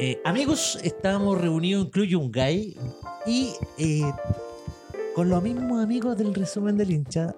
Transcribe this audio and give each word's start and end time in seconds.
Eh, 0.00 0.20
amigos, 0.24 0.78
estamos 0.82 1.40
reunidos 1.40 1.84
en 1.84 1.90
Club 1.90 2.06
Yungay 2.06 2.76
y 3.26 3.52
eh, 3.78 4.02
con 5.14 5.28
los 5.28 5.40
mismos 5.40 5.82
amigos 5.82 6.18
del 6.18 6.34
resumen 6.34 6.76
del 6.76 6.90
hincha 6.90 7.34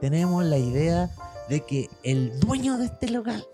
tenemos 0.00 0.44
la 0.44 0.56
idea 0.56 1.10
de 1.48 1.66
que 1.66 1.88
el 2.04 2.38
dueño 2.38 2.78
de 2.78 2.86
este 2.86 3.10
local 3.10 3.44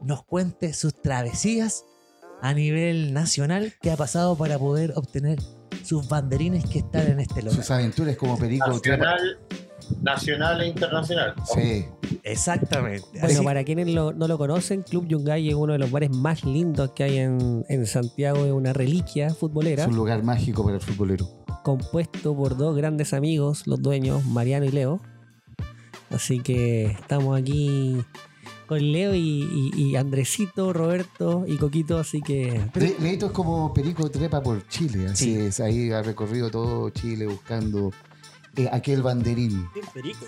nos 0.00 0.22
cuente 0.22 0.72
sus 0.72 0.94
travesías 0.94 1.84
a 2.42 2.54
nivel 2.54 3.12
nacional 3.12 3.74
que 3.82 3.90
ha 3.90 3.96
pasado 3.96 4.36
para 4.36 4.56
poder 4.56 4.92
obtener 4.94 5.40
sus 5.82 6.08
banderines 6.08 6.64
que 6.64 6.80
están 6.80 7.08
en 7.08 7.18
este 7.18 7.42
local. 7.42 7.56
Sus 7.58 7.70
aventuras 7.72 8.16
como 8.16 8.38
Perico. 8.38 8.68
Nacional, 8.68 9.38
nacional 10.00 10.60
e 10.60 10.68
internacional. 10.68 11.34
Sí. 11.52 11.86
Exactamente. 12.26 13.06
Bueno, 13.12 13.26
Así- 13.26 13.44
para 13.44 13.64
quienes 13.64 13.88
lo- 13.88 14.12
no 14.12 14.26
lo 14.28 14.36
conocen, 14.36 14.82
Club 14.82 15.06
Yungay 15.06 15.48
es 15.48 15.54
uno 15.54 15.72
de 15.74 15.78
los 15.78 15.90
bares 15.90 16.10
más 16.10 16.44
lindos 16.44 16.90
que 16.90 17.04
hay 17.04 17.18
en, 17.18 17.64
en 17.68 17.86
Santiago, 17.86 18.44
es 18.44 18.52
una 18.52 18.72
reliquia 18.72 19.30
futbolera, 19.32 19.84
Es 19.84 19.88
un 19.88 19.96
lugar 19.96 20.22
mágico 20.24 20.64
para 20.64 20.76
el 20.76 20.82
futbolero. 20.82 21.26
compuesto 21.62 22.36
por 22.36 22.56
dos 22.56 22.76
grandes 22.76 23.12
amigos, 23.12 23.66
los 23.66 23.80
dueños, 23.80 24.24
Mariano 24.26 24.66
y 24.66 24.70
Leo. 24.72 25.00
Así 26.10 26.40
que 26.40 26.86
estamos 26.86 27.38
aquí 27.40 27.96
con 28.66 28.80
Leo 28.92 29.14
y, 29.14 29.72
y- 29.74 29.82
y 29.90 29.96
Andresito, 29.96 30.72
Roberto 30.72 31.44
y 31.46 31.56
Coquito, 31.56 31.98
así 31.98 32.20
que 32.20 32.60
Le- 32.74 32.96
Leito 33.00 33.26
es 33.26 33.32
como 33.32 33.72
Perico 33.74 34.08
trepa 34.10 34.42
por 34.42 34.66
Chile, 34.68 35.06
así 35.06 35.24
Sí. 35.34 35.36
es. 35.40 35.60
Ahí 35.60 35.90
ha 35.92 36.02
recorrido 36.02 36.50
todo 36.50 36.90
Chile 36.90 37.26
buscando 37.26 37.90
eh, 38.56 38.68
aquel 38.72 39.02
banderín. 39.02 39.66
¿Quién 39.72 39.84
Perico? 39.92 40.26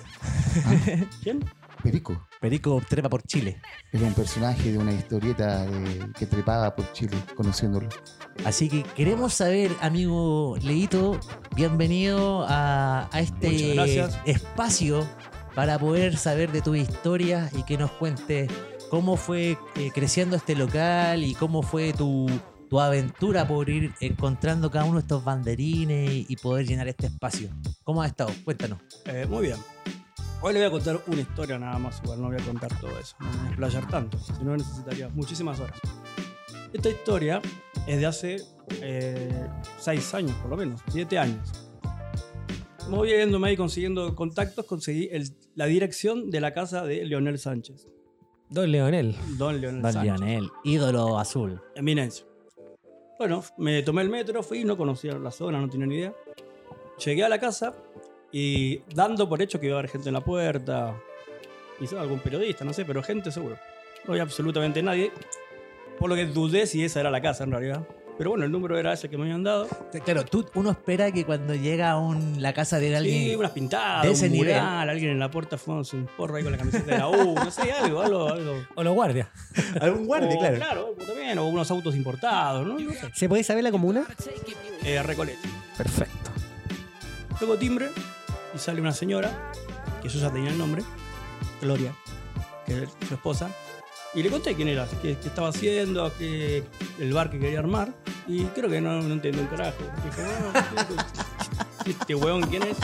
Ah, 0.65 0.75
¿Quién? 1.23 1.45
Perico 1.83 2.27
Perico 2.41 2.81
trepa 2.89 3.09
por 3.09 3.23
Chile. 3.23 3.61
era 3.93 4.07
un 4.07 4.15
personaje 4.15 4.73
de 4.73 4.79
una 4.79 4.93
historieta 4.93 5.65
de- 5.65 6.13
que 6.19 6.27
trepaba 6.27 6.75
por 6.75 6.93
Chile, 6.93 7.17
conociéndolo. 7.35 7.89
Así 8.45 8.69
que 8.69 8.83
queremos 8.95 9.35
saber, 9.35 9.71
amigo 9.81 10.57
Leito, 10.63 11.19
bienvenido 11.57 12.45
a, 12.49 13.09
este 13.15 13.75
espacio 14.25 15.07
para 15.55 15.79
poder 15.79 16.17
saber 16.17 16.53
de 16.53 16.61
tu 16.63 16.75
historia 16.75 17.51
y 17.57 17.63
que 17.65 17.77
nos 17.77 17.91
cuentes 17.93 18.51
cómo 18.91 19.17
fue 19.17 19.59
eh, 19.77 19.91
creciendo 19.93 20.37
este 20.37 20.55
local 20.55 21.25
y 21.25 21.35
cómo 21.35 21.63
fue 21.63 21.93
tu, 21.93 22.27
tu 22.71 22.81
aventura 22.81 23.47
por 23.47 23.69
ir 23.69 23.93
encontrando 24.01 24.71
cada 24.71 24.85
uno 24.85 24.95
de 24.95 25.01
estos 25.01 25.25
banderines 25.25 26.11
y, 26.13 26.27
y 26.29 26.37
poder 26.37 26.67
llenar 26.67 26.87
este 26.89 27.07
espacio. 27.07 27.51
¿Cómo 27.83 28.03
has 28.03 28.11
estado? 28.11 28.31
Cuéntanos. 28.45 28.79
Eh, 29.07 29.27
muy 29.29 29.47
bien. 29.47 29.57
Hoy 30.41 30.53
le 30.55 30.61
voy 30.61 30.69
a 30.69 30.71
contar 30.71 31.01
una 31.09 31.21
historia 31.21 31.59
nada 31.59 31.79
más, 31.79 32.01
igual 32.05 32.21
no 32.23 32.29
voy 32.29 32.37
a 32.41 32.45
contar 32.45 32.71
todo 32.81 32.97
eso, 32.99 33.17
no 33.21 33.27
voy 33.29 33.39
a 33.41 33.47
explayar 33.49 33.89
tanto, 33.89 34.19
si 34.19 34.33
no 34.45 34.57
necesitaría 34.57 35.09
muchísimas 35.09 35.59
horas. 35.59 35.77
Esta 36.73 36.89
historia 36.91 37.43
es 37.87 37.99
de 37.99 38.07
hace 38.07 38.37
eh, 38.81 39.47
seis 39.79 40.15
años, 40.15 40.37
por 40.37 40.51
lo 40.51 40.57
menos, 40.57 40.81
siete 40.93 41.19
años. 41.19 41.69
Moviéndome 42.89 43.49
ahí, 43.49 43.57
consiguiendo 43.57 44.15
contactos, 44.15 44.65
conseguí 44.65 45.09
el- 45.11 45.29
la 45.57 45.67
dirección 45.67 46.31
de 46.31 46.41
la 46.41 46.55
casa 46.55 46.85
de 46.85 47.05
Leonel 47.05 47.39
Sánchez. 47.39 47.89
Don 48.49 48.71
Leonel. 48.71 49.17
Don 49.37 49.61
Leonel 49.61 49.83
Don 49.83 49.93
Sánchez. 49.93 50.21
Lionel, 50.21 50.51
ídolo 50.65 51.19
azul. 51.19 51.61
Eminencia. 51.75 52.25
Bueno, 53.19 53.43
me 53.59 53.83
tomé 53.83 54.03
el 54.03 54.09
metro, 54.09 54.43
fui, 54.45 54.63
no 54.65 54.77
conocía 54.77 55.19
la 55.19 55.33
zona, 55.33 55.61
no 55.61 55.69
tenía 55.69 55.87
ni 55.87 55.97
idea. 55.97 56.15
Llegué 57.05 57.25
a 57.25 57.29
la 57.29 57.39
casa 57.41 57.75
y 58.33 58.79
dando 58.95 59.29
por 59.29 59.41
hecho 59.43 59.59
que 59.61 59.67
iba 59.67 59.77
a 59.77 59.79
haber 59.81 59.91
gente 59.91 60.09
en 60.09 60.15
la 60.15 60.21
puerta, 60.21 60.95
quizá 61.79 62.01
algún 62.01 62.21
periodista, 62.21 62.65
no 62.65 62.73
sé, 62.73 62.85
pero 62.85 63.03
gente 63.03 63.31
seguro. 63.31 63.57
No 64.07 64.13
había 64.13 64.23
absolutamente 64.23 64.83
nadie, 64.83 65.13
por 65.99 66.09
lo 66.09 66.15
que 66.17 66.27
dudé 66.27 66.67
si 66.67 66.85
esa 66.85 67.01
era 67.01 67.11
la 67.11 67.21
casa 67.21 67.45
en 67.45 67.51
realidad. 67.53 67.87
Pero 68.17 68.31
bueno, 68.31 68.45
el 68.45 68.51
número 68.51 68.77
era 68.77 68.93
ese 68.93 69.09
que 69.09 69.17
me 69.17 69.23
habían 69.25 69.45
dado. 69.45 69.69
Claro, 70.05 70.25
tú, 70.25 70.45
uno 70.55 70.73
espera 70.73 71.13
que 71.13 71.25
cuando 71.25 71.55
llega 71.55 71.91
a 71.93 71.99
un- 72.01 72.43
la 72.43 72.53
casa 72.53 72.81
de 72.81 72.89
Sí, 72.89 72.95
alguien... 72.97 73.39
unas 73.39 73.53
pintadas, 73.53 74.03
de 74.07 74.11
ese 74.11 74.27
un 74.27 74.33
nivel. 74.33 74.57
alguien 74.59 75.13
en 75.13 75.21
la 75.21 75.31
puerta 75.31 75.57
fumándose 75.57 75.95
un 75.97 76.07
porro 76.17 76.35
ahí 76.35 76.43
con 76.43 76.51
la 76.51 76.59
camiseta 76.59 76.91
de 76.95 76.99
la 76.99 77.09
U, 77.09 77.35
no 77.37 77.49
sé, 77.53 77.71
algo, 77.81 78.01
algo, 78.03 78.29
algo. 78.29 78.55
O 78.75 78.83
los 78.83 78.93
guardias. 78.95 79.29
algún 79.81 80.05
guardia, 80.07 80.35
O, 80.35 80.39
claro. 80.41 80.57
Claro, 80.57 80.95
también, 81.07 81.39
o 81.39 81.47
unos 81.47 81.71
autos 81.71 81.95
importados, 81.95 82.67
¿no? 82.67 82.77
No 82.77 82.91
sé. 82.93 83.09
¿Se 83.15 83.29
puede 83.29 83.45
saber 83.45 83.63
la 83.63 83.71
comuna? 83.71 84.05
Eh, 84.85 85.01
Recoleta. 85.01 85.49
Perfecto. 85.77 86.31
Toco 87.39 87.57
timbre 87.57 87.91
y 88.59 88.61
sale 88.61 88.81
una 88.81 88.93
señora, 88.93 89.53
que 90.03 90.09
yo 90.09 90.19
ya 90.19 90.31
tenía 90.31 90.51
el 90.51 90.59
nombre, 90.59 90.83
Gloria, 91.63 91.95
que 92.67 92.83
es 92.83 92.89
su 93.07 93.15
esposa, 93.15 93.49
y 94.15 94.23
le 94.23 94.31
conté 94.31 94.55
quién 94.55 94.67
era, 94.69 94.87
qué, 95.01 95.17
qué 95.21 95.29
estaba 95.29 95.49
haciendo, 95.49 96.13
qué, 96.19 96.65
el 96.99 97.13
bar 97.13 97.31
que 97.31 97.39
quería 97.39 97.61
armar, 97.61 97.93
y 98.27 98.45
creo 98.47 98.69
que 98.69 98.81
no, 98.81 99.01
no 99.01 99.13
entendió 99.15 99.41
un 99.43 99.47
carajo. 99.49 99.77
Dije, 100.05 100.23
¿qué- 101.85 101.91
este 101.93 102.15
huevón 102.15 102.43
quién 102.49 102.65
es? 102.65 102.77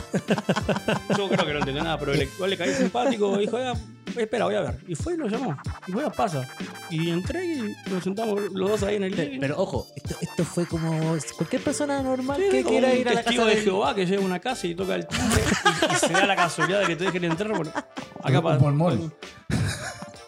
Yo 1.18 1.28
creo 1.28 1.44
que 1.44 1.52
no 1.52 1.58
entendió 1.58 1.82
nada, 1.82 1.98
pero 1.98 2.14
le, 2.14 2.28
le 2.48 2.56
caí 2.56 2.72
simpático, 2.72 3.36
dijo, 3.36 3.56
"Ah, 3.58 3.74
espera, 4.22 4.44
voy 4.44 4.54
a 4.54 4.60
ver. 4.60 4.78
Y 4.86 4.94
fue 4.94 5.14
y 5.14 5.16
lo 5.16 5.26
llamó, 5.28 5.56
y 5.86 5.92
bueno, 5.92 6.10
pasa. 6.12 6.48
Y 6.90 7.10
entré 7.10 7.44
y 7.44 7.74
nos 7.90 8.04
sentamos 8.04 8.40
los 8.52 8.70
dos 8.70 8.82
ahí 8.84 8.96
en 8.96 9.04
el 9.04 9.10
Pero, 9.10 9.22
living. 9.24 9.40
pero 9.40 9.58
ojo, 9.60 9.86
esto, 9.96 10.14
esto 10.20 10.44
fue 10.44 10.66
como 10.66 11.16
cualquier 11.36 11.62
persona 11.62 12.02
normal 12.02 12.36
Sí, 12.40 12.48
que 12.50 12.62
como 12.62 12.70
quiera 12.78 12.92
un 12.92 12.98
ir 12.98 13.08
a 13.08 13.12
la 13.14 13.22
testigo 13.22 13.42
casa 13.42 13.50
de 13.50 13.56
del- 13.56 13.64
Jehová 13.64 13.94
que 13.94 14.06
llega 14.06 14.22
a 14.22 14.24
una 14.26 14.38
casa 14.40 14.66
y 14.66 14.74
toca 14.74 14.94
el 14.94 15.06
timbre 15.06 15.42
y, 15.90 15.92
y 15.92 15.96
se 15.96 16.12
da 16.12 16.26
la 16.26 16.36
casualidad 16.36 16.80
de 16.80 16.86
que 16.86 16.96
te 16.96 17.04
dejen 17.04 17.24
entrar. 17.24 17.54
Bueno, 17.56 17.72
acá 18.22 18.38
Un 18.40 18.60
mormón. 18.60 19.14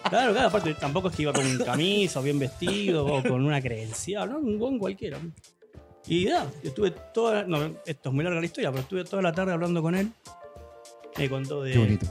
Claro, 0.08 0.32
claro, 0.32 0.48
aparte 0.48 0.74
tampoco 0.74 1.08
es 1.08 1.16
que 1.16 1.22
iba 1.22 1.32
con 1.32 1.58
camisa 1.58 2.20
o 2.20 2.22
bien 2.22 2.38
vestido 2.38 3.04
o 3.04 3.22
con 3.22 3.44
una 3.44 3.60
credencial, 3.60 4.30
¿no? 4.30 4.38
Un 4.38 4.58
con 4.58 4.78
cualquiera. 4.78 5.18
Y 6.06 6.28
yo 6.28 6.38
estuve 6.62 6.92
toda. 7.12 7.42
No, 7.42 7.58
esto 7.84 8.08
es 8.10 8.14
muy 8.14 8.22
larga 8.22 8.38
la 8.38 8.46
historia, 8.46 8.70
pero 8.70 8.82
estuve 8.82 9.04
toda 9.04 9.20
la 9.22 9.32
tarde 9.32 9.52
hablando 9.52 9.82
con 9.82 9.96
él. 9.96 10.12
Me 11.18 11.28
contó 11.28 11.62
de. 11.64 11.72
Qué 11.72 11.78
bonito. 11.78 12.06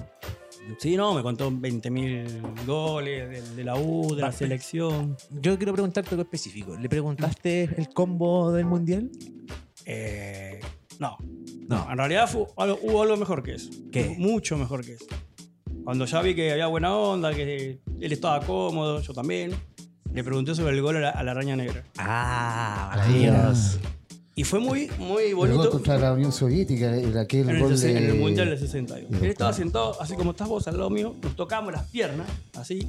Sí, 0.80 0.96
no, 0.98 1.14
me 1.14 1.22
contó 1.22 1.52
20.000 1.52 2.66
goles 2.66 3.30
de, 3.30 3.56
de 3.56 3.64
la 3.64 3.76
U, 3.76 4.16
de 4.16 4.22
la 4.22 4.32
selección. 4.32 5.16
Yo 5.30 5.58
quiero 5.58 5.74
preguntarte 5.74 6.10
algo 6.12 6.24
específico. 6.24 6.76
¿Le 6.76 6.90
preguntaste 6.90 7.70
el 7.78 7.90
combo 7.90 8.52
del 8.52 8.66
mundial? 8.66 9.10
Eh, 9.86 10.60
no, 11.00 11.18
No. 11.70 11.88
En 11.92 11.98
realidad 11.98 12.28
fue 12.30 12.46
algo- 12.58 12.80
hubo 12.84 13.02
algo 13.04 13.18
mejor 13.18 13.44
que 13.44 13.56
eso. 13.56 13.70
¿Qué? 13.92 14.16
Mucho 14.18 14.58
mejor 14.58 14.84
que 14.86 14.94
eso. 14.94 15.06
Cuando 15.84 16.06
ya 16.06 16.22
vi 16.22 16.34
que 16.36 16.52
había 16.52 16.68
buena 16.68 16.96
onda, 16.96 17.34
que 17.34 17.80
él 18.02 18.12
estaba 18.12 18.40
cómodo, 18.46 19.02
yo 19.02 19.14
también, 19.14 19.52
le 20.14 20.24
pregunté 20.24 20.56
sobre 20.56 20.74
el 20.76 20.82
gol 20.82 20.98
a 20.98 21.00
la, 21.00 21.10
a 21.12 21.24
la 21.24 21.32
araña 21.32 21.56
negra. 21.56 21.84
Ah, 21.98 22.92
maravilloso. 22.96 23.80
Y 24.38 24.44
fue 24.44 24.60
muy, 24.60 24.90
muy 25.00 25.24
El 25.26 25.36
bonito. 25.36 25.70
contra 25.70 25.98
la 25.98 26.12
Unión 26.14 26.32
Soviética, 26.34 26.94
era 26.96 27.22
aquel 27.22 27.50
En 27.50 27.56
el, 27.56 27.62
gol 27.62 27.80
de... 27.80 27.92
en 27.92 27.98
el 28.06 28.14
Mundial 28.16 28.50
del 28.50 28.60
62. 28.60 29.10
de 29.12 29.18
Él 29.26 29.32
estaba 29.32 29.54
sentado, 29.54 30.00
así 30.02 30.14
como 30.16 30.32
estás 30.32 30.50
vos 30.50 30.68
al 30.68 30.76
lado 30.78 30.90
mío, 30.90 31.16
nos 31.22 31.36
tocamos 31.38 31.72
las 31.72 31.84
piernas, 31.90 32.28
así, 32.54 32.86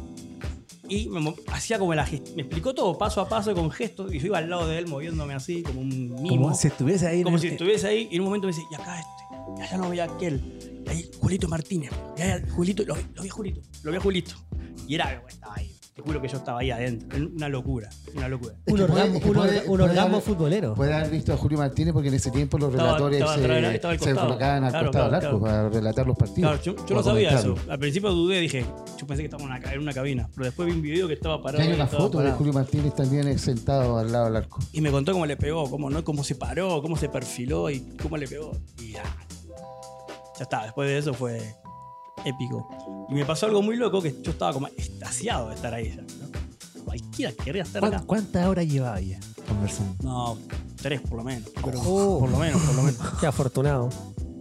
y 0.89 1.09
me 1.09 1.35
hacía 1.49 1.79
como 1.79 1.95
la 1.95 2.05
Me 2.35 2.43
explicó 2.43 2.75
todo 2.75 2.99
paso 2.99 3.21
a 3.21 3.29
paso 3.29 3.55
con 3.55 3.71
gestos, 3.71 4.13
y 4.13 4.19
yo 4.19 4.27
iba 4.27 4.39
al 4.39 4.51
lado 4.51 4.67
de 4.67 4.79
él 4.79 4.89
moviéndome 4.89 5.35
así, 5.35 5.63
como 5.63 5.81
un 5.83 5.89
mimo. 6.21 6.29
Como 6.47 6.55
si 6.55 6.67
estuviese 6.67 7.07
ahí. 7.07 7.23
Como 7.23 7.37
el- 7.37 7.43
si 7.43 7.49
estuviese 7.49 7.87
ahí 7.87 8.09
y 8.11 8.17
en 8.17 8.23
un 8.23 8.27
momento 8.27 8.49
me 8.49 8.53
dice, 8.53 8.67
y 8.71 8.75
acá 8.75 8.99
este, 8.99 9.61
y 9.61 9.63
allá 9.63 9.77
no 9.79 9.89
veía 9.91 10.05
aquel, 10.05 10.83
y 10.85 10.91
ahí 10.91 11.11
Julito 11.21 11.47
Martínez, 11.49 11.93
y 12.19 12.23
allá 12.23 12.43
Julito, 12.51 12.83
lo, 12.85 12.95
vi- 12.97 13.07
lo 13.15 13.23
vi 13.23 13.29
a 13.29 13.33
Julito, 13.33 13.61
lo 13.85 13.91
vi 13.93 13.97
a 13.97 14.01
Julito. 14.01 14.35
Y 14.89 14.95
era, 14.97 15.07
bueno, 15.07 15.29
estaba 15.29 15.55
ahí, 15.57 15.76
te 15.97 16.03
juro 16.03 16.21
que 16.21 16.29
yo 16.29 16.37
estaba 16.37 16.61
ahí 16.61 16.71
adentro, 16.71 17.19
una 17.35 17.49
locura, 17.49 17.89
una 18.15 18.29
locura. 18.29 18.53
Es 18.67 18.73
Un 18.75 18.79
que 18.79 18.85
puede- 18.87 19.01
orgasmo, 19.03 19.15
un 19.17 19.23
puede- 19.35 19.59
un 19.61 19.67
puede 19.67 19.83
orgasmo 19.85 20.21
futbolero. 20.21 20.75
Puede 20.75 20.93
haber 20.93 21.11
visto 21.11 21.33
a 21.33 21.39
Julio 21.39 21.57
Martínez 21.57 21.95
porque 21.95 22.09
en 22.09 22.15
ese 22.15 22.31
tiempo 22.31 22.59
los 22.59 22.71
relatores 22.71 23.19
estaba 23.19 23.35
se, 23.39 23.43
estaba 23.75 23.93
al 23.95 23.99
se 23.99 24.05
costado. 24.05 24.27
colocaban 24.29 24.65
al 24.65 24.71
Claro, 24.73 24.87
costado 24.89 25.09
claro, 25.09 25.21
del 25.23 25.27
arco 25.33 25.41
para 25.41 25.69
relatar 25.71 26.07
los 26.07 26.17
partidos. 26.19 26.61
Claro, 26.61 26.85
yo, 26.87 26.95
no 26.97 27.03
sabía 27.03 27.31
eso. 27.31 27.55
Al 27.67 27.79
principio 27.79 28.11
dudé, 28.13 28.41
dije, 28.41 28.67
yo 28.99 29.07
pensé 29.07 29.23
que 29.23 29.25
estaba 29.29 29.43
en 29.43 29.49
una, 29.49 29.61
ca- 29.61 29.73
en 29.73 29.81
una 29.81 29.95
cabina, 29.95 30.29
pero 30.35 30.45
después 30.45 30.67
vi 30.67 30.75
un 30.75 30.83
video 30.83 31.09
que 31.09 31.15
estaba 31.15 31.37
Y 31.37 31.43
parado. 31.43 31.65
hay 31.65 31.73
una 31.73 31.87
foto 31.87 32.19
de. 32.21 32.31
Julio 32.33 32.53
Martínez 32.53 32.95
también 32.95 33.39
sentado 33.39 33.97
al 33.97 34.13
lado 34.13 34.27
del 34.27 34.37
arco. 34.37 34.59
Y 34.73 34.83
me 34.83 34.91
contó 34.91 35.13
cómo 35.13 35.25
le 35.25 35.39
pegó, 35.39 35.71
cómo, 35.71 35.89
¿no? 35.89 36.05
cómo 36.05 36.25
se 36.25 36.35
paró, 36.35 36.83
cómo 36.83 36.99
se 36.99 37.09
perfiló 37.09 37.71
y 37.71 37.81
cómo 38.03 38.19
le 38.19 38.29
pegó. 38.29 38.53
Y 38.83 38.93
ya. 38.93 39.03
Ya 40.39 40.43
está, 40.43 40.65
después 40.65 40.87
de 40.91 40.99
eso 40.99 41.15
fue 41.15 41.41
épico. 42.27 42.69
Y 43.09 43.15
me 43.15 43.25
pasó 43.25 43.47
algo 43.47 43.63
muy 43.63 43.77
loco 43.77 44.03
que 44.03 44.15
yo 44.23 44.33
estaba 44.33 44.53
como 44.53 44.67
extasiado 44.69 45.49
de 45.49 45.55
estar 45.55 45.73
ahí 45.73 45.89
ya. 45.97 46.03
¿no? 46.03 46.85
Cualquiera 46.85 47.33
querría 47.33 47.63
estar 47.63 47.81
¿Cuán- 47.81 47.95
acá. 47.95 48.05
¿Cuántas 48.07 48.47
horas 48.47 48.67
llevaba 48.67 49.01
ya 49.01 49.19
conversando? 49.49 49.95
No, 50.03 50.39
tres 50.81 51.01
por 51.01 51.19
lo 51.19 51.25
menos. 51.25 51.49
Pero 51.65 51.81
Oh. 51.83 52.21
Por 52.21 52.31
lo 52.31 52.39
menos, 52.39 52.61
por 52.63 52.75
lo 52.75 52.83
menos. 52.83 53.01
Qué 53.21 53.27
afortunado. 53.27 53.89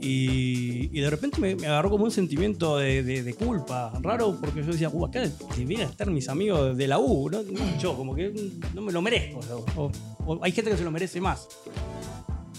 Y, 0.02 0.96
y 0.96 1.02
de 1.02 1.10
repente 1.10 1.40
me, 1.42 1.56
me 1.56 1.66
agarró 1.68 1.90
como 1.90 2.04
un 2.04 2.12
sentimiento 2.12 2.78
de, 2.78 3.02
de- 3.02 3.24
de 3.24 3.34
culpa, 3.34 3.92
raro, 4.02 4.38
porque 4.40 4.62
yo 4.62 4.72
decía, 4.72 4.90
uh, 4.90 5.06
acá 5.06 5.22
deberían 5.58 5.90
estar 5.90 6.10
mis 6.12 6.30
amigos 6.30 6.78
de 6.78 6.88
la 6.88 7.00
U, 7.00 7.30
¿no? 7.30 7.42
No 7.42 7.78
yo, 7.80 7.96
como 7.96 8.14
que 8.14 8.52
no 8.76 8.82
me 8.82 8.92
lo 8.92 9.02
merezco. 9.02 9.40
O, 9.76 9.92
o 10.26 10.44
hay 10.44 10.52
gente 10.52 10.70
que 10.70 10.78
se 10.78 10.84
lo 10.84 10.92
merece 10.92 11.20
más. 11.22 11.48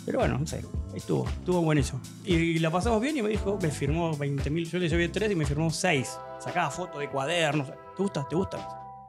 Pero 0.04 0.18
bueno, 0.18 0.38
no 0.38 0.46
sé, 0.46 0.62
estuvo, 0.96 1.26
estuvo 1.28 1.62
buenísimo. 1.62 2.00
Y, 2.24 2.58
la 2.58 2.70
pasamos 2.70 3.00
bien 3.00 3.16
y 3.16 3.22
me 3.22 3.28
dijo, 3.28 3.58
me 3.60 3.70
firmó 3.70 4.12
20.000, 4.12 4.64
yo 4.64 4.78
le 4.78 4.88
llevé 4.88 5.08
3 5.08 5.32
y 5.32 5.34
me 5.34 5.44
firmó 5.44 5.70
6. 5.70 6.18
Sacaba 6.38 6.70
fotos 6.70 7.00
de 7.00 7.08
cuadernos. 7.08 7.68
¿Te 7.68 8.02
gusta? 8.02 8.26
¿Te 8.28 8.36
gusta? 8.36 8.58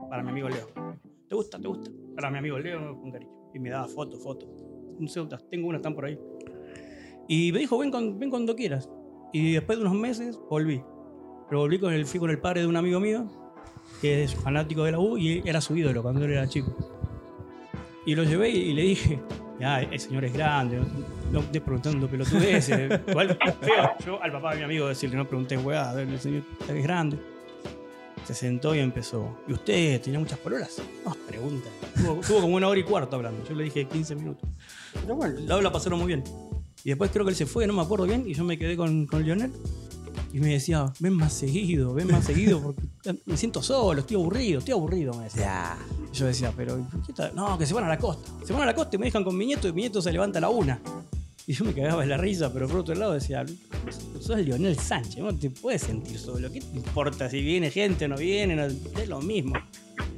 Para 0.10 0.24
mi 0.24 0.30
amigo 0.30 0.50
Leo. 0.50 0.68
¿Te 1.28 1.36
gusta? 1.36 1.60
¿Te 1.60 1.68
gusta? 1.68 1.92
Para 2.16 2.30
mi 2.30 2.38
amigo 2.38 2.60
Leo, 2.60 3.00
con 3.00 3.12
cariño. 3.12 3.32
Y 3.54 3.60
me 3.60 3.70
daba 3.70 3.88
fotos, 3.88 4.22
fotos. 4.22 4.50
No 5.00 5.08
sé, 5.08 5.22
tengo 5.50 5.68
unas, 5.68 5.80
están 5.80 5.96
por 5.96 6.06
ahí. 6.06 6.20
Y 7.28 7.52
me 7.52 7.60
dijo, 7.60 7.78
ven, 7.78 7.92
con- 7.92 8.20
ven 8.20 8.30
cuando 8.30 8.56
quieras. 8.56 8.90
Y 9.34 9.54
después 9.54 9.78
de 9.78 9.86
unos 9.86 9.98
meses 9.98 10.40
volví. 10.50 10.82
Pero 11.50 11.62
volví 11.62 11.80
con 11.80 11.94
el, 11.94 12.06
fui 12.06 12.20
con 12.20 12.30
el 12.30 12.40
padre 12.40 12.62
de 12.62 12.68
un 12.68 12.76
amigo 12.76 13.00
mío, 13.00 13.28
que 14.02 14.24
es 14.24 14.36
fanático 14.36 14.84
de 14.84 14.92
la 14.92 15.00
U 15.00 15.18
y 15.18 15.42
era 15.46 15.62
su 15.62 15.76
ídolo 15.76 16.02
cuando 16.02 16.24
él 16.26 16.32
era 16.32 16.48
chico. 16.48 16.76
Y 18.06 18.16
lo 18.16 18.24
llevé 18.24 18.50
y, 18.50 18.58
y 18.58 18.74
le 18.74 18.82
dije, 18.84 19.20
ya, 19.60 19.82
el 19.82 20.00
señor 20.00 20.26
es 20.26 20.34
grande, 20.34 20.80
no, 21.32 21.40
estés 21.40 21.62
preguntando 21.62 22.08
pelotudeces. 22.08 23.02
Igual, 23.08 23.38
feo, 23.62 23.92
yo 24.06 24.22
al 24.22 24.32
papá 24.32 24.52
de 24.52 24.58
mi 24.58 24.64
amigo 24.64 24.88
decirle, 24.88 25.18
no 25.18 25.28
pregunté, 25.28 25.58
weá, 25.58 26.00
el 26.00 26.20
señor 26.20 26.44
es 26.68 26.84
grande. 26.84 27.18
Se 28.26 28.34
sentó 28.34 28.76
y 28.76 28.80
empezó. 28.80 29.38
¿Y 29.48 29.54
usted 29.54 30.02
tenía 30.02 30.20
muchas 30.20 30.38
pololas? 30.40 30.82
No, 31.06 31.16
pregunta. 31.28 31.70
Tuvo, 31.96 32.16
tuvo 32.16 32.42
como 32.42 32.56
una 32.58 32.68
hora 32.68 32.78
y 32.78 32.84
cuarto 32.84 33.16
hablando. 33.16 33.42
Yo 33.48 33.56
le 33.56 33.64
dije 33.64 33.86
15 33.86 34.16
minutos. 34.16 34.50
Pero 35.02 35.16
bueno, 35.16 35.40
la, 35.40 35.62
la 35.62 35.72
pasaron 35.72 35.98
muy 35.98 36.08
bien. 36.08 36.26
Y 36.84 36.90
después 36.90 37.10
creo 37.12 37.24
que 37.26 37.32
él 37.32 37.38
se 37.38 37.46
fue, 37.46 37.66
no 37.68 37.74
me 37.74 37.82
acuerdo 37.82 38.06
bien, 38.06 38.26
y 38.28 38.34
yo 38.34 38.44
me 38.44 38.58
quedé 38.58 38.76
con, 38.76 39.06
con 39.08 39.24
Lionel. 39.24 39.52
Y 40.34 40.40
me 40.40 40.50
decía, 40.50 40.92
ven 41.00 41.14
más 41.14 41.34
seguido, 41.34 41.94
ven 41.94 42.12
más 42.12 42.26
seguido, 42.26 42.62
porque 42.62 42.82
me 43.26 43.38
siento 43.38 43.62
solo, 43.64 44.02
estoy 44.02 44.16
aburrido, 44.18 44.60
estoy 44.60 44.74
aburrido, 44.74 45.14
me 45.14 45.24
decía. 45.26 45.44
Ya. 45.44 45.78
Yo 46.14 46.26
decía, 46.26 46.54
pero 46.56 46.78
¿por 46.78 47.02
qué 47.04 47.12
está? 47.12 47.32
No, 47.32 47.58
que 47.58 47.66
se 47.66 47.74
van 47.74 47.84
a 47.84 47.88
la 47.88 47.98
costa. 47.98 48.32
Se 48.46 48.54
van 48.54 48.64
a 48.64 48.66
la 48.66 48.76
costa 48.76 48.96
y 48.96 49.00
me 49.00 49.06
dejan 49.06 49.24
con 49.24 49.38
mi 49.38 49.46
nieto 49.46 49.68
y 49.68 49.74
mi 49.74 49.82
nieto 49.82 50.02
se 50.02 50.12
levanta 50.12 50.40
a 50.40 50.42
la 50.42 50.50
una. 50.50 50.80
Y 51.46 51.54
yo 51.54 51.64
me 51.64 51.74
cagaba 51.74 52.02
de 52.02 52.08
la 52.08 52.18
risa, 52.18 52.52
pero 52.52 52.68
por 52.68 52.80
otro 52.80 52.94
lado 52.94 53.14
decía, 53.14 53.46
sos 54.20 54.38
Lionel 54.40 54.78
Sánchez, 54.78 55.20
no 55.20 55.34
te 55.34 55.50
puedes 55.50 55.82
sentir 55.82 56.20
solo. 56.20 56.52
¿Qué 56.52 56.60
te 56.60 56.76
importa 56.76 57.30
si 57.30 57.42
viene 57.42 57.72
gente 57.72 58.06
o 58.06 58.08
no 58.10 58.18
viene? 58.18 58.68
Es 59.00 59.08
lo 59.08 59.22
mismo. 59.22 59.56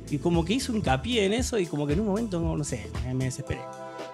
Y 0.09 0.17
como 0.17 0.43
que 0.43 0.53
hizo 0.53 0.75
hincapié 0.75 1.25
en 1.25 1.33
eso 1.33 1.59
y 1.59 1.67
como 1.67 1.85
que 1.85 1.93
en 1.93 1.99
un 1.99 2.07
momento, 2.07 2.39
no, 2.39 2.57
no 2.57 2.63
sé, 2.63 2.89
me 3.13 3.25
desesperé. 3.25 3.61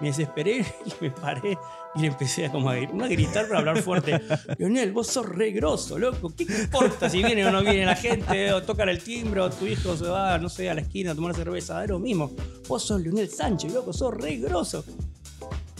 Me 0.00 0.08
desesperé 0.08 0.58
y 0.84 1.04
me 1.04 1.10
paré 1.10 1.56
y 1.96 2.00
le 2.00 2.06
empecé 2.08 2.46
a, 2.46 2.52
como 2.52 2.68
a, 2.70 2.76
gri- 2.76 2.92
no 2.92 3.04
a 3.04 3.08
gritar 3.08 3.46
para 3.46 3.60
hablar 3.60 3.82
fuerte. 3.82 4.20
Lionel, 4.58 4.92
vos 4.92 5.06
sos 5.06 5.26
re 5.26 5.50
grosso, 5.52 5.98
loco. 5.98 6.32
¿Qué 6.36 6.44
importa 6.44 7.08
si 7.08 7.22
viene 7.22 7.44
o 7.46 7.50
no 7.50 7.62
viene 7.62 7.86
la 7.86 7.96
gente? 7.96 8.52
O 8.52 8.62
tocan 8.62 8.88
el 8.88 9.02
timbre, 9.02 9.40
o 9.40 9.50
tu 9.50 9.66
hijo 9.66 9.96
se 9.96 10.04
va, 10.04 10.38
no 10.38 10.48
sé, 10.48 10.68
a 10.70 10.74
la 10.74 10.82
esquina 10.82 11.12
a 11.12 11.14
tomar 11.14 11.34
cerveza. 11.34 11.82
Es 11.82 11.90
lo 11.90 11.98
mismo. 11.98 12.30
Vos 12.68 12.82
sos 12.84 13.00
Lionel 13.00 13.30
Sánchez, 13.30 13.72
loco, 13.72 13.92
sos 13.92 14.12
re 14.14 14.36
grosso. 14.36 14.84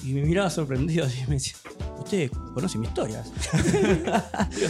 Y 0.05 0.13
me 0.13 0.23
miraba 0.23 0.49
sorprendido 0.51 1.05
así 1.05 1.19
y 1.21 1.27
me 1.27 1.35
decía, 1.35 1.55
usted 1.99 2.31
conoce 2.55 2.79
mi 2.79 2.87
historia. 2.87 3.25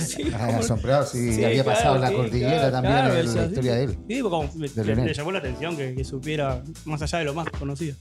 Sí, 0.06 0.30
Ah, 0.34 0.56
asombrado, 0.58 1.06
sí, 1.06 1.32
Sí, 1.34 1.44
había 1.44 1.62
claro, 1.62 1.76
pasado 1.78 1.96
en 1.96 2.00
la 2.02 2.12
cordillera 2.12 2.50
claro, 2.56 2.72
también 2.72 2.94
claro, 2.94 3.14
la 3.14 3.20
historia 3.46 3.72
sí. 3.72 3.78
de 3.78 3.84
él. 3.84 3.98
Sí, 4.08 4.20
como 4.22 4.42
me- 4.54 4.68
De 4.68 4.74
le, 4.76 4.84
Leonel. 4.86 5.06
le 5.06 5.14
llamó 5.14 5.32
la 5.32 5.38
atención 5.40 5.76
que, 5.76 5.94
que 5.94 6.04
supiera 6.04 6.62
más 6.86 7.02
allá 7.02 7.18
de 7.18 7.24
lo 7.26 7.34
más 7.34 7.48
conocido. 7.50 7.96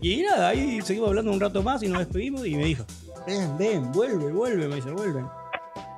Y 0.00 0.22
nada, 0.22 0.48
ahí 0.50 0.80
seguimos 0.82 1.08
hablando 1.08 1.32
un 1.32 1.40
rato 1.40 1.62
más 1.62 1.82
y 1.82 1.88
nos 1.88 1.98
despedimos 1.98 2.46
y 2.46 2.54
me 2.54 2.64
dijo, 2.64 2.84
ven, 3.26 3.56
ven, 3.58 3.92
vuelve, 3.92 4.32
vuelve, 4.32 4.68
me 4.68 4.76
dice, 4.76 4.90
vuelve. 4.90 5.24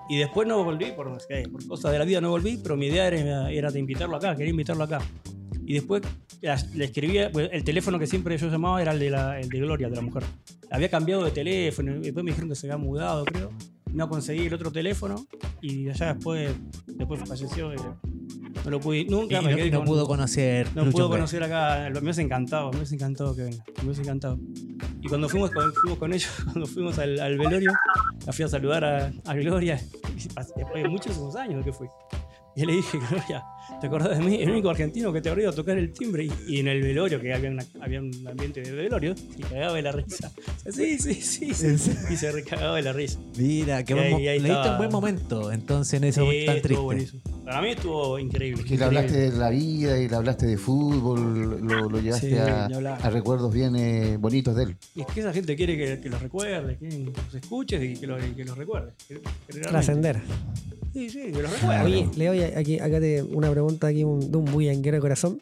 Y 0.08 0.18
después 0.18 0.48
no 0.48 0.64
volví, 0.64 0.86
por, 0.92 1.06
por 1.08 1.66
cosas 1.68 1.92
de 1.92 1.98
la 1.98 2.04
vida 2.04 2.20
no 2.20 2.30
volví, 2.30 2.58
pero 2.62 2.76
mi 2.76 2.86
idea 2.86 3.06
era, 3.08 3.50
era 3.50 3.70
de 3.70 3.78
invitarlo 3.78 4.16
acá, 4.16 4.34
quería 4.34 4.50
invitarlo 4.50 4.84
acá. 4.84 5.00
Y 5.64 5.74
después 5.74 6.02
le 6.74 6.84
escribía, 6.84 7.30
pues, 7.30 7.50
el 7.52 7.62
teléfono 7.62 7.98
que 7.98 8.06
siempre 8.06 8.36
yo 8.36 8.48
llamaba 8.48 8.82
era 8.82 8.92
el 8.92 8.98
de, 8.98 9.10
la, 9.10 9.38
el 9.38 9.48
de 9.48 9.58
Gloria, 9.58 9.88
de 9.88 9.96
la 9.96 10.02
mujer. 10.02 10.24
Había 10.70 10.88
cambiado 10.88 11.24
de 11.24 11.30
teléfono, 11.30 11.96
y 11.96 12.00
después 12.00 12.24
me 12.24 12.30
dijeron 12.30 12.48
que 12.48 12.56
se 12.56 12.66
había 12.66 12.78
mudado, 12.78 13.24
creo. 13.24 13.50
No 13.92 14.08
conseguí 14.08 14.46
el 14.46 14.54
otro 14.54 14.70
teléfono 14.70 15.26
y 15.60 15.88
allá 15.88 16.14
después, 16.14 16.54
después 16.86 17.20
falleció. 17.28 17.72
Y 18.60 18.64
no 18.64 18.70
lo 18.70 18.80
pude, 18.80 18.98
Y 18.98 19.04
nunca 19.06 19.36
no, 19.36 19.42
me 19.48 19.56
quedé 19.56 19.70
no 19.70 19.78
con- 19.78 19.86
pudo 19.86 20.06
conocer. 20.06 20.66
no 20.74 20.84
Lucho 20.84 20.96
pudo 20.96 21.10
conocer 21.10 21.42
acá, 21.42 21.88
me 21.92 21.98
hubiese 22.00 22.22
encantado, 22.22 22.70
me 22.70 22.76
hubiese 22.78 22.94
encantado 22.94 23.34
que 23.34 23.42
venga, 23.42 23.64
me 23.78 23.84
hubiese 23.84 24.02
encantado. 24.02 24.38
Y 25.02 25.08
cuando 25.08 25.28
fuimos 25.28 25.50
con, 25.50 25.72
fuimos 25.72 25.98
con 25.98 26.12
ellos, 26.12 26.30
cuando 26.44 26.66
fuimos 26.66 26.98
al, 26.98 27.18
al 27.20 27.38
velorio, 27.38 27.72
la 28.26 28.32
fui 28.32 28.44
a 28.44 28.48
saludar 28.48 28.84
a, 28.84 29.12
a 29.24 29.34
Gloria, 29.34 29.80
y 30.16 30.22
después 30.58 30.82
de 30.82 30.88
muchísimos 30.88 31.34
años 31.36 31.64
que 31.64 31.72
fui. 31.72 31.86
Y 32.56 32.66
le 32.66 32.72
dije, 32.74 32.98
Gloria, 32.98 33.44
¿te 33.80 33.86
acordás 33.86 34.18
de 34.18 34.24
mí? 34.24 34.42
El 34.42 34.50
único 34.50 34.68
argentino 34.70 35.12
que 35.12 35.20
te 35.22 35.28
habría 35.30 35.44
ido 35.44 35.52
a 35.52 35.54
tocar 35.54 35.78
el 35.78 35.92
timbre. 35.92 36.24
Y, 36.24 36.32
y 36.48 36.58
en 36.58 36.66
el 36.66 36.82
velorio, 36.82 37.20
que 37.20 37.32
había, 37.32 37.48
una- 37.48 37.64
había 37.80 38.00
un 38.00 38.10
ambiente 38.28 38.60
de 38.60 38.72
velorio, 38.72 39.14
y 39.38 39.42
cagaba 39.42 39.74
de 39.74 39.82
la 39.82 39.92
risa. 39.92 40.32
Sí, 40.68 40.98
sí, 40.98 41.14
sí, 41.14 41.54
sí. 41.54 41.92
Y 42.10 42.16
se 42.16 42.32
recagaba 42.32 42.74
de 42.76 42.82
la 42.82 42.92
risa. 42.92 43.20
Mira, 43.38 43.84
qué 43.84 43.94
Y 43.94 43.98
ahí- 43.98 44.22
y 44.24 44.28
ahí 44.28 44.40
le 44.40 44.48
diste 44.50 44.68
un 44.68 44.78
buen 44.78 44.90
momento, 44.90 45.52
entonces 45.52 45.94
en 45.94 46.04
ese 46.04 46.20
Sí, 46.20 46.26
momento 46.26 46.52
tan 46.52 46.62
triste. 46.62 46.82
buenísimo. 46.82 47.22
Para 47.50 47.62
mí 47.62 47.70
estuvo 47.70 48.16
increíble. 48.16 48.62
Es 48.62 48.68
que 48.68 48.76
le 48.78 48.84
hablaste 48.84 49.30
de 49.30 49.36
la 49.36 49.50
vida 49.50 49.98
y 49.98 50.08
le 50.08 50.14
hablaste 50.14 50.46
de 50.46 50.56
fútbol, 50.56 51.60
lo, 51.66 51.88
lo 51.90 52.00
llevaste 52.00 52.30
Sí, 52.30 52.36
a, 52.36 53.10
recuerdos 53.10 53.52
bien 53.52 53.74
eh, 53.74 54.16
bonitos 54.18 54.54
de 54.54 54.62
él. 54.64 54.76
Y 54.94 55.00
es 55.00 55.06
que 55.08 55.18
esa 55.18 55.32
gente 55.32 55.56
quiere 55.56 55.76
que, 55.76 56.00
que 56.00 56.08
los 56.08 56.22
recuerdes, 56.22 56.78
que 56.78 56.88
los 56.98 57.34
escuches 57.34 57.82
y 57.82 58.00
que, 58.00 58.06
lo- 58.06 58.18
los 58.18 58.56
recuerdes. 58.56 58.94
generalmente. 59.08 59.68
Trascender. 59.68 60.20
Sí, 60.92 61.10
sí, 61.10 61.32
que 61.32 61.42
los 61.42 61.52
recuerdes. 61.52 61.84
Oye, 61.84 62.08
Leo, 62.16 62.48
aquí, 62.56 62.78
acá 62.78 63.00
te, 63.00 63.20
una 63.22 63.50
pregunta 63.50 63.88
aquí 63.88 64.04
un- 64.04 64.30
de 64.30 64.36
un 64.38 64.44
bullanguero 64.44 64.96
de 64.98 65.00
corazón. 65.00 65.40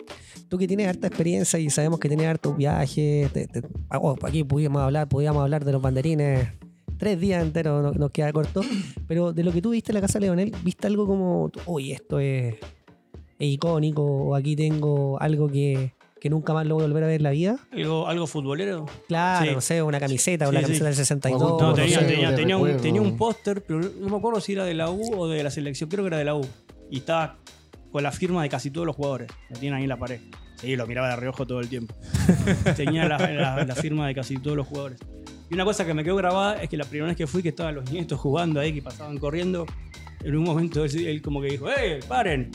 Tú 0.49 0.57
que 0.57 0.67
tienes 0.67 0.89
harta 0.89 1.09
experiencia 1.09 1.59
y 1.59 1.69
sabemos 1.69 2.01
que 2.01 2.09
tienes 2.09 2.27
hartos 2.27 2.57
viajes, 2.57 3.31
te- 3.35 3.49
te- 3.49 3.63
ah, 3.91 3.99
oh, 4.01 4.17
aquí 4.23 4.45
pudimos 4.45 4.81
hablar, 4.81 5.09
podíamos 5.11 5.43
hablar 5.43 5.63
de 5.63 5.73
los 5.73 5.83
banderines 5.83 6.49
tres 6.99 7.19
días 7.21 7.43
enteros, 7.43 7.83
no- 7.83 7.93
nos 7.93 8.11
queda 8.11 8.33
corto, 8.33 8.61
pero 9.07 9.33
de 9.33 9.45
lo 9.45 9.53
que 9.53 9.63
tú 9.63 9.71
viste 9.71 9.93
en 9.93 9.95
la 9.95 10.01
casa 10.01 10.19
de 10.19 10.27
Leonel, 10.27 10.53
¿viste 10.63 10.87
algo 10.87 11.07
como, 11.07 11.51
uy, 11.67 11.93
esto 11.93 12.19
es, 12.21 12.55
es 13.39 13.49
icónico, 13.49 14.03
o 14.03 14.35
aquí 14.35 14.57
tengo 14.57 15.21
algo 15.21 15.49
que, 15.49 15.95
que 16.21 16.29
nunca 16.31 16.53
más 16.53 16.67
lo 16.67 16.75
voy 16.75 16.85
a 16.85 16.87
volver 16.89 17.05
a 17.05 17.07
ver 17.07 17.17
en 17.17 17.23
la 17.23 17.31
vida? 17.31 17.59
¿Algo, 17.73 18.09
algo 18.09 18.27
futbolero? 18.27 18.87
Claro, 19.07 19.47
Sí. 19.47 19.55
no 19.55 19.61
sé, 19.61 19.83
una 19.83 20.01
camiseta 20.01 20.47
o 20.47 20.49
Sí, 20.49 20.55
la 20.55 20.61
sí. 20.61 20.65
camiseta 20.67 20.87
del 20.87 20.95
62. 20.97 21.43
O 21.43 21.61
No, 21.61 21.69
no 21.69 21.75
tenía, 21.75 22.01
sé, 22.01 22.05
tenía, 22.07 22.35
tenía 22.35 22.57
un, 22.57 22.77
tenía 22.79 23.01
un 23.01 23.17
póster, 23.17 23.63
pero 23.65 23.81
no 23.81 24.09
me 24.09 24.17
acuerdo 24.17 24.41
si 24.41 24.53
era 24.55 24.65
de 24.65 24.75
la 24.75 24.91
U 24.91 25.15
o 25.17 25.29
de 25.29 25.43
la 25.45 25.51
selección. 25.51 25.89
Creo 25.89 26.03
que 26.05 26.09
era 26.09 26.19
de 26.19 26.25
la 26.25 26.35
U. 26.35 26.45
Y 26.91 26.99
estaba 26.99 27.39
con 27.93 28.03
la 28.03 28.11
firma 28.13 28.43
de 28.43 28.49
casi 28.49 28.71
todos 28.71 28.87
los 28.87 28.97
jugadores. 28.97 29.29
La 29.49 29.59
tienen 29.59 29.77
ahí 29.79 29.85
en 29.85 29.89
la 29.91 29.97
pared. 29.99 30.21
Sí, 30.57 30.75
lo 30.75 30.87
miraba 30.89 31.09
de 31.11 31.17
reojo 31.17 31.47
todo 31.47 31.61
el 31.61 31.69
tiempo. 31.69 31.95
tenía 32.77 33.07
la, 33.07 33.17
la- 33.19 33.65
la 33.65 33.75
firma 33.77 34.09
de 34.09 34.15
casi 34.17 34.37
todos 34.39 34.57
los 34.57 34.67
jugadores. 34.67 34.99
Y 35.51 35.55
una 35.55 35.65
cosa 35.65 35.87
que 35.87 35.95
me 35.95 36.05
quedó 36.05 36.17
grabada 36.17 36.63
es 36.63 36.69
que 36.69 36.77
la 36.77 36.85
primera 36.85 37.09
vez 37.09 37.17
que 37.17 37.27
fui, 37.27 37.43
que 37.43 37.49
estaban 37.51 37.75
los 37.75 37.91
nietos 37.91 38.19
jugando 38.21 38.61
ahí, 38.61 38.73
que 38.73 38.83
pasaban 38.83 39.19
corriendo, 39.19 39.67
en 40.23 40.37
un 40.37 40.45
momento 40.45 40.85
él, 40.85 41.07
él 41.07 41.23
como 41.23 41.41
que 41.41 41.49
dijo, 41.49 41.69
¡eh, 41.71 42.01
paren! 42.07 42.51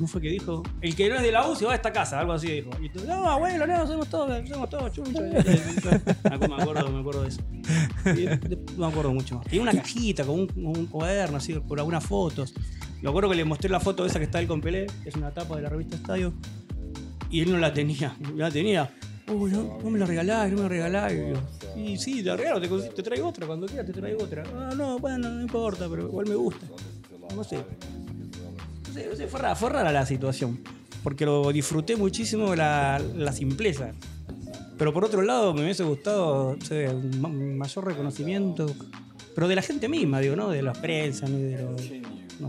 ¿Cómo 0.00 0.08
fue 0.08 0.22
que 0.22 0.28
dijo? 0.28 0.62
El 0.80 0.94
que 0.94 1.10
no 1.10 1.16
es 1.16 1.22
de 1.22 1.30
la 1.30 1.46
U 1.46 1.54
se 1.54 1.66
va 1.66 1.72
a 1.72 1.74
esta 1.74 1.92
casa, 1.92 2.20
algo 2.20 2.32
así 2.32 2.50
dijo. 2.50 2.70
Y 2.80 2.88
tú, 2.88 3.04
no, 3.06 3.28
abuelo, 3.28 3.66
no, 3.66 3.86
somos 3.86 4.08
todos, 4.08 4.48
somos 4.48 4.70
todos 4.70 4.92
chunchos. 4.92 5.20
me 5.20 6.54
acuerdo, 6.54 6.88
me 6.90 7.00
acuerdo 7.00 7.22
de 7.22 7.28
eso. 7.28 7.42
No 8.76 8.78
me 8.78 8.86
acuerdo 8.86 9.12
mucho 9.12 9.34
más. 9.34 9.44
Tenía 9.44 9.62
una 9.62 9.72
cajita 9.72 10.24
con 10.24 10.40
un, 10.40 10.48
un 10.56 10.86
cuaderno 10.86 11.36
así, 11.36 11.52
con 11.52 11.78
algunas 11.78 12.02
fotos. 12.02 12.54
Me 13.02 13.10
acuerdo 13.10 13.28
que 13.28 13.36
le 13.36 13.44
mostré 13.44 13.68
la 13.68 13.80
foto 13.80 14.06
esa 14.06 14.18
que 14.18 14.24
está 14.24 14.40
él 14.40 14.46
con 14.46 14.60
Pelé, 14.60 14.86
que 15.02 15.08
es 15.10 15.16
una 15.16 15.32
tapa 15.32 15.56
de 15.56 15.62
la 15.62 15.68
revista 15.68 15.96
Estadio. 15.96 16.32
Y 17.28 17.40
él 17.40 17.52
no 17.52 17.58
la 17.58 17.74
tenía, 17.74 18.16
no 18.20 18.36
la 18.36 18.50
tenía. 18.50 18.90
Uy, 19.30 19.50
no, 19.52 19.78
no 19.82 19.90
me 19.90 19.98
la 19.98 20.06
regalás, 20.06 20.50
no 20.50 20.56
me 20.56 20.62
la 20.64 20.68
regalás. 20.68 21.12
Y, 21.76 21.80
y 21.80 21.96
sí, 21.98 22.22
la 22.22 22.36
regalo, 22.36 22.60
te, 22.60 22.68
te 22.90 23.02
traigo 23.02 23.28
otra, 23.28 23.46
cuando 23.46 23.66
quieras 23.66 23.86
te 23.86 23.92
traigo 23.92 24.24
otra. 24.24 24.42
Ah, 24.54 24.72
no, 24.76 24.98
bueno, 24.98 25.28
no 25.30 25.40
importa, 25.42 25.88
pero 25.88 26.02
igual 26.08 26.26
me 26.26 26.34
gusta. 26.34 26.66
No 27.34 27.44
sé. 27.44 27.58
No 28.88 28.94
sé, 28.94 29.06
no 29.08 29.14
sé, 29.16 29.26
fue, 29.28 29.40
rara, 29.40 29.54
fue 29.54 29.70
rara 29.70 29.92
la 29.92 30.04
situación. 30.04 30.60
Porque 31.04 31.24
lo 31.24 31.52
disfruté 31.52 31.96
muchísimo 31.96 32.54
la, 32.56 33.00
la 33.16 33.32
simpleza. 33.32 33.92
Pero 34.76 34.92
por 34.92 35.04
otro 35.04 35.22
lado, 35.22 35.54
me 35.54 35.62
hubiese 35.62 35.84
gustado 35.84 36.56
no 36.58 36.64
sé, 36.64 36.88
un 36.88 37.20
ma- 37.20 37.28
un 37.28 37.56
mayor 37.56 37.84
reconocimiento. 37.86 38.66
Pero 39.34 39.46
de 39.46 39.54
la 39.54 39.62
gente 39.62 39.88
misma, 39.88 40.18
digo, 40.20 40.34
¿no? 40.36 40.50
De 40.50 40.60
la 40.62 40.72
prensa, 40.72 41.26
ni 41.28 41.40
de 41.40 41.62
los, 41.62 41.80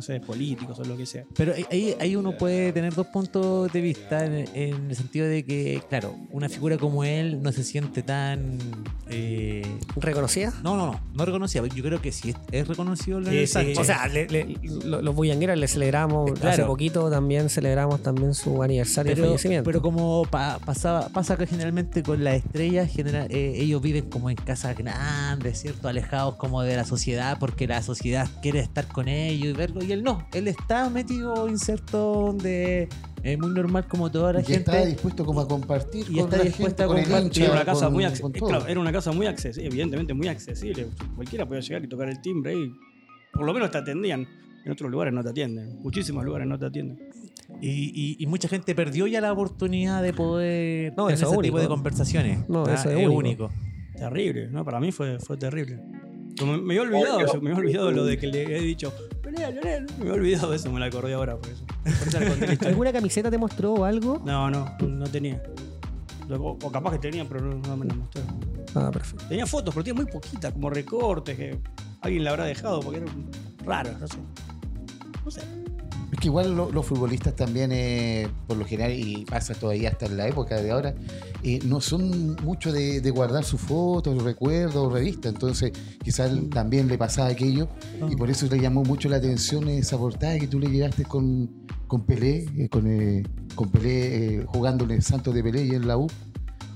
no 0.01 0.05
sé, 0.05 0.19
políticos 0.19 0.79
o 0.79 0.83
lo 0.83 0.97
que 0.97 1.05
sea. 1.05 1.25
Pero 1.35 1.53
ahí, 1.69 1.95
ahí 1.99 2.15
uno 2.15 2.35
puede 2.35 2.73
tener 2.73 2.95
dos 2.95 3.05
puntos 3.07 3.71
de 3.71 3.81
vista 3.81 4.25
en, 4.25 4.47
en 4.55 4.89
el 4.89 4.95
sentido 4.95 5.27
de 5.27 5.45
que, 5.45 5.79
claro, 5.89 6.15
una 6.31 6.49
figura 6.49 6.77
como 6.79 7.03
él 7.03 7.39
no 7.43 7.51
se 7.51 7.63
siente 7.63 8.01
tan... 8.01 8.57
eh, 9.09 9.61
¿Reconocida? 9.95 10.53
no, 10.63 10.75
no, 10.75 10.87
no, 10.87 10.99
no 11.13 11.25
reconocida. 11.25 11.65
Yo 11.67 11.83
creo 11.83 12.01
que 12.01 12.11
sí 12.11 12.31
es, 12.31 12.35
es 12.51 12.67
reconocido 12.67 13.23
sí. 13.23 13.45
Sánchez. 13.45 13.77
O 13.77 13.83
sea, 13.83 14.07
le- 14.07 14.27
le- 14.27 14.57
lo- 14.85 15.01
los 15.03 15.15
bullangueros 15.15 15.57
le 15.57 15.67
celebramos, 15.67 16.31
Eh, 16.31 16.33
claro. 16.33 16.49
hace 16.49 16.63
poquito 16.63 17.09
también 17.11 17.49
celebramos 17.49 18.01
también 18.01 18.33
su 18.33 18.63
aniversario 18.63 19.11
de 19.11 19.15
pero, 19.15 19.27
fallecimiento. 19.27 19.63
pero 19.65 19.81
como 19.83 20.23
pa- 20.29 20.57
pasaba, 20.65 21.09
pasa 21.09 21.37
que 21.37 21.45
generalmente 21.45 22.01
con 22.01 22.23
las 22.23 22.35
estrellas, 22.37 22.89
eh, 22.97 23.53
ellos 23.57 23.81
viven 23.81 24.09
como 24.09 24.29
en 24.31 24.35
casas 24.35 24.75
grandes, 24.77 25.61
¿cierto? 25.61 25.87
Alejados 25.87 26.35
como 26.37 26.63
de 26.63 26.75
la 26.75 26.85
sociedad, 26.85 27.37
porque 27.39 27.67
la 27.67 27.81
sociedad 27.83 28.27
quiere 28.41 28.59
estar 28.59 28.87
con 28.87 29.07
ellos 29.07 29.49
y 29.49 29.53
verlo, 29.53 29.83
y 29.83 29.90
él 29.91 30.03
no. 30.03 30.27
Él 30.33 30.47
está 30.47 30.89
metido, 30.89 31.47
inserto, 31.49 31.97
donde 32.27 32.89
es 33.23 33.37
muy 33.39 33.49
normal 33.51 33.87
como 33.87 34.09
toda 34.11 34.33
la 34.33 34.41
Y 34.41 34.45
gente. 34.45 34.59
está 34.71 34.85
dispuesto 34.85 35.25
como 35.25 35.41
a 35.41 35.47
compartir 35.47 36.05
Y 36.09 36.15
con 36.15 36.23
está 36.25 36.37
la 36.37 36.43
dispuesta 36.43 36.83
gente, 36.83 36.83
a 36.83 36.87
compartir. 36.87 37.25
hincha, 37.25 37.43
Era 37.43 37.53
una 37.53 37.65
casa 37.65 37.85
con- 37.85 37.93
muy 37.93 38.03
con 38.03 38.11
accesible. 38.11 38.39
Claro, 38.47 38.67
era 38.67 38.79
una 38.79 38.91
casa 38.91 39.11
muy 39.11 39.25
accesible, 39.27 39.67
evidentemente 39.67 40.13
muy 40.13 40.27
accesible. 40.27 40.87
Cualquiera 41.15 41.45
podía 41.45 41.61
llegar 41.61 41.83
y 41.83 41.87
tocar 41.87 42.09
el 42.09 42.21
timbre 42.21 42.55
y 42.55 42.71
por 43.33 43.43
lo 43.45 43.53
menos 43.53 43.71
te 43.71 43.77
atendían. 43.77 44.27
En 44.63 44.71
otros 44.71 44.91
lugares 44.91 45.11
no 45.13 45.23
te 45.23 45.29
atienden. 45.29 45.79
Muchísimos 45.81 46.23
lugares 46.23 46.47
no 46.47 46.57
te 46.59 46.65
atienden. 46.67 46.99
Y, 47.59 47.69
y- 47.69 48.15
y 48.23 48.27
mucha 48.27 48.47
gente 48.47 48.73
perdió 48.75 49.07
ya 49.07 49.19
la 49.21 49.33
oportunidad 49.33 50.01
de 50.03 50.13
poder 50.13 50.93
No, 50.95 51.07
tener 51.07 51.21
ese 51.23 51.33
es 51.33 51.41
tipo 51.41 51.59
de 51.59 51.67
conversaciones. 51.67 52.47
No, 52.47 52.63
Ah, 52.65 52.73
eso 52.75 52.89
es 52.89 52.97
es 52.99 53.05
único. 53.07 53.13
único. 53.13 53.51
Terrible, 53.97 54.47
¿no? 54.49 54.63
Para 54.63 54.79
mí 54.79 54.91
fue, 54.91 55.19
fue 55.19 55.35
terrible. 55.37 55.79
Como 56.41 56.57
me 56.57 56.73
había 56.77 56.81
olvidado, 56.81 57.19
yo- 57.33 57.41
me 57.41 57.51
había 57.51 57.61
olvidado 57.61 57.91
lo 57.91 58.03
de 58.05 58.17
que 58.17 58.27
le 58.27 58.57
he 58.57 58.61
dicho, 58.61 58.93
pelea, 59.21 59.49
Leonel. 59.51 59.85
Me 59.97 60.01
había 60.01 60.13
olvidado 60.13 60.53
eso, 60.53 60.71
me 60.71 60.79
la 60.79 60.87
acordé 60.87 61.13
ahora 61.13 61.37
por 61.37 61.49
eso. 61.49 61.63
Por 61.83 62.07
eso 62.07 62.19
le 62.19 62.27
conté 62.27 62.47
la 62.47 62.53
historia. 62.53 62.69
¿Alguna 62.71 62.91
camiseta 62.93 63.31
te 63.31 63.37
mostró 63.37 63.73
o 63.73 63.85
algo? 63.85 64.21
No, 64.25 64.49
no, 64.49 64.75
no 64.81 65.07
tenía. 65.07 65.41
O, 66.29 66.57
o 66.63 66.71
capaz 66.71 66.91
que 66.93 66.99
tenía, 66.99 67.25
pero 67.27 67.41
no, 67.41 67.55
no 67.55 67.77
me 67.77 67.85
la 67.85 67.93
mostró. 67.93 68.21
Ah, 68.75 68.89
perfecto. 68.91 69.25
Tenía 69.27 69.45
fotos, 69.45 69.73
pero 69.73 69.83
tenía 69.83 70.01
muy 70.01 70.11
poquitas, 70.11 70.53
como 70.53 70.69
recortes 70.69 71.35
que 71.37 71.57
alguien 72.01 72.23
la 72.23 72.29
habrá 72.31 72.45
dejado 72.45 72.79
porque 72.79 72.99
eran 72.99 73.25
raros, 73.65 73.99
no 73.99 74.07
sé. 74.07 74.17
No 75.25 75.31
sé. 75.31 75.41
Que 76.21 76.27
igual 76.27 76.55
lo- 76.55 76.71
los 76.71 76.85
futbolistas 76.85 77.35
también, 77.35 77.71
eh, 77.73 78.27
por 78.47 78.55
lo 78.55 78.63
general, 78.63 78.93
y 78.93 79.25
pasa 79.25 79.55
todavía 79.55 79.89
hasta 79.89 80.05
en 80.05 80.17
la 80.17 80.27
época 80.27 80.61
de 80.61 80.69
ahora, 80.69 80.93
eh, 81.43 81.57
no 81.65 81.81
son 81.81 82.35
mucho 82.43 82.71
de, 82.71 83.01
de 83.01 83.09
guardar 83.09 83.43
sus 83.43 83.59
fotos, 83.59 84.21
recuerdos, 84.23 84.93
revistas. 84.93 85.33
Entonces, 85.33 85.71
quizás 86.03 86.31
también 86.51 86.87
le 86.87 86.97
pasaba 86.99 87.29
aquello 87.29 87.67
y 88.07 88.15
por 88.15 88.29
eso 88.29 88.45
le 88.45 88.59
llamó 88.59 88.83
mucho 88.83 89.09
la 89.09 89.17
atención 89.17 89.67
esa 89.67 89.97
portada 89.97 90.37
que 90.37 90.45
tú 90.47 90.59
le 90.59 90.67
llegaste 90.69 91.05
con, 91.05 91.49
con 91.87 92.05
Pelé, 92.05 92.45
eh, 92.55 92.69
con, 92.69 92.87
con 93.55 93.71
Pelé 93.71 94.45
jugando 94.45 94.83
en 94.85 94.91
el 94.91 95.01
Santos 95.01 95.33
de 95.33 95.41
Pelé 95.41 95.65
y 95.65 95.71
en 95.71 95.87
la 95.87 95.97
U, 95.97 96.05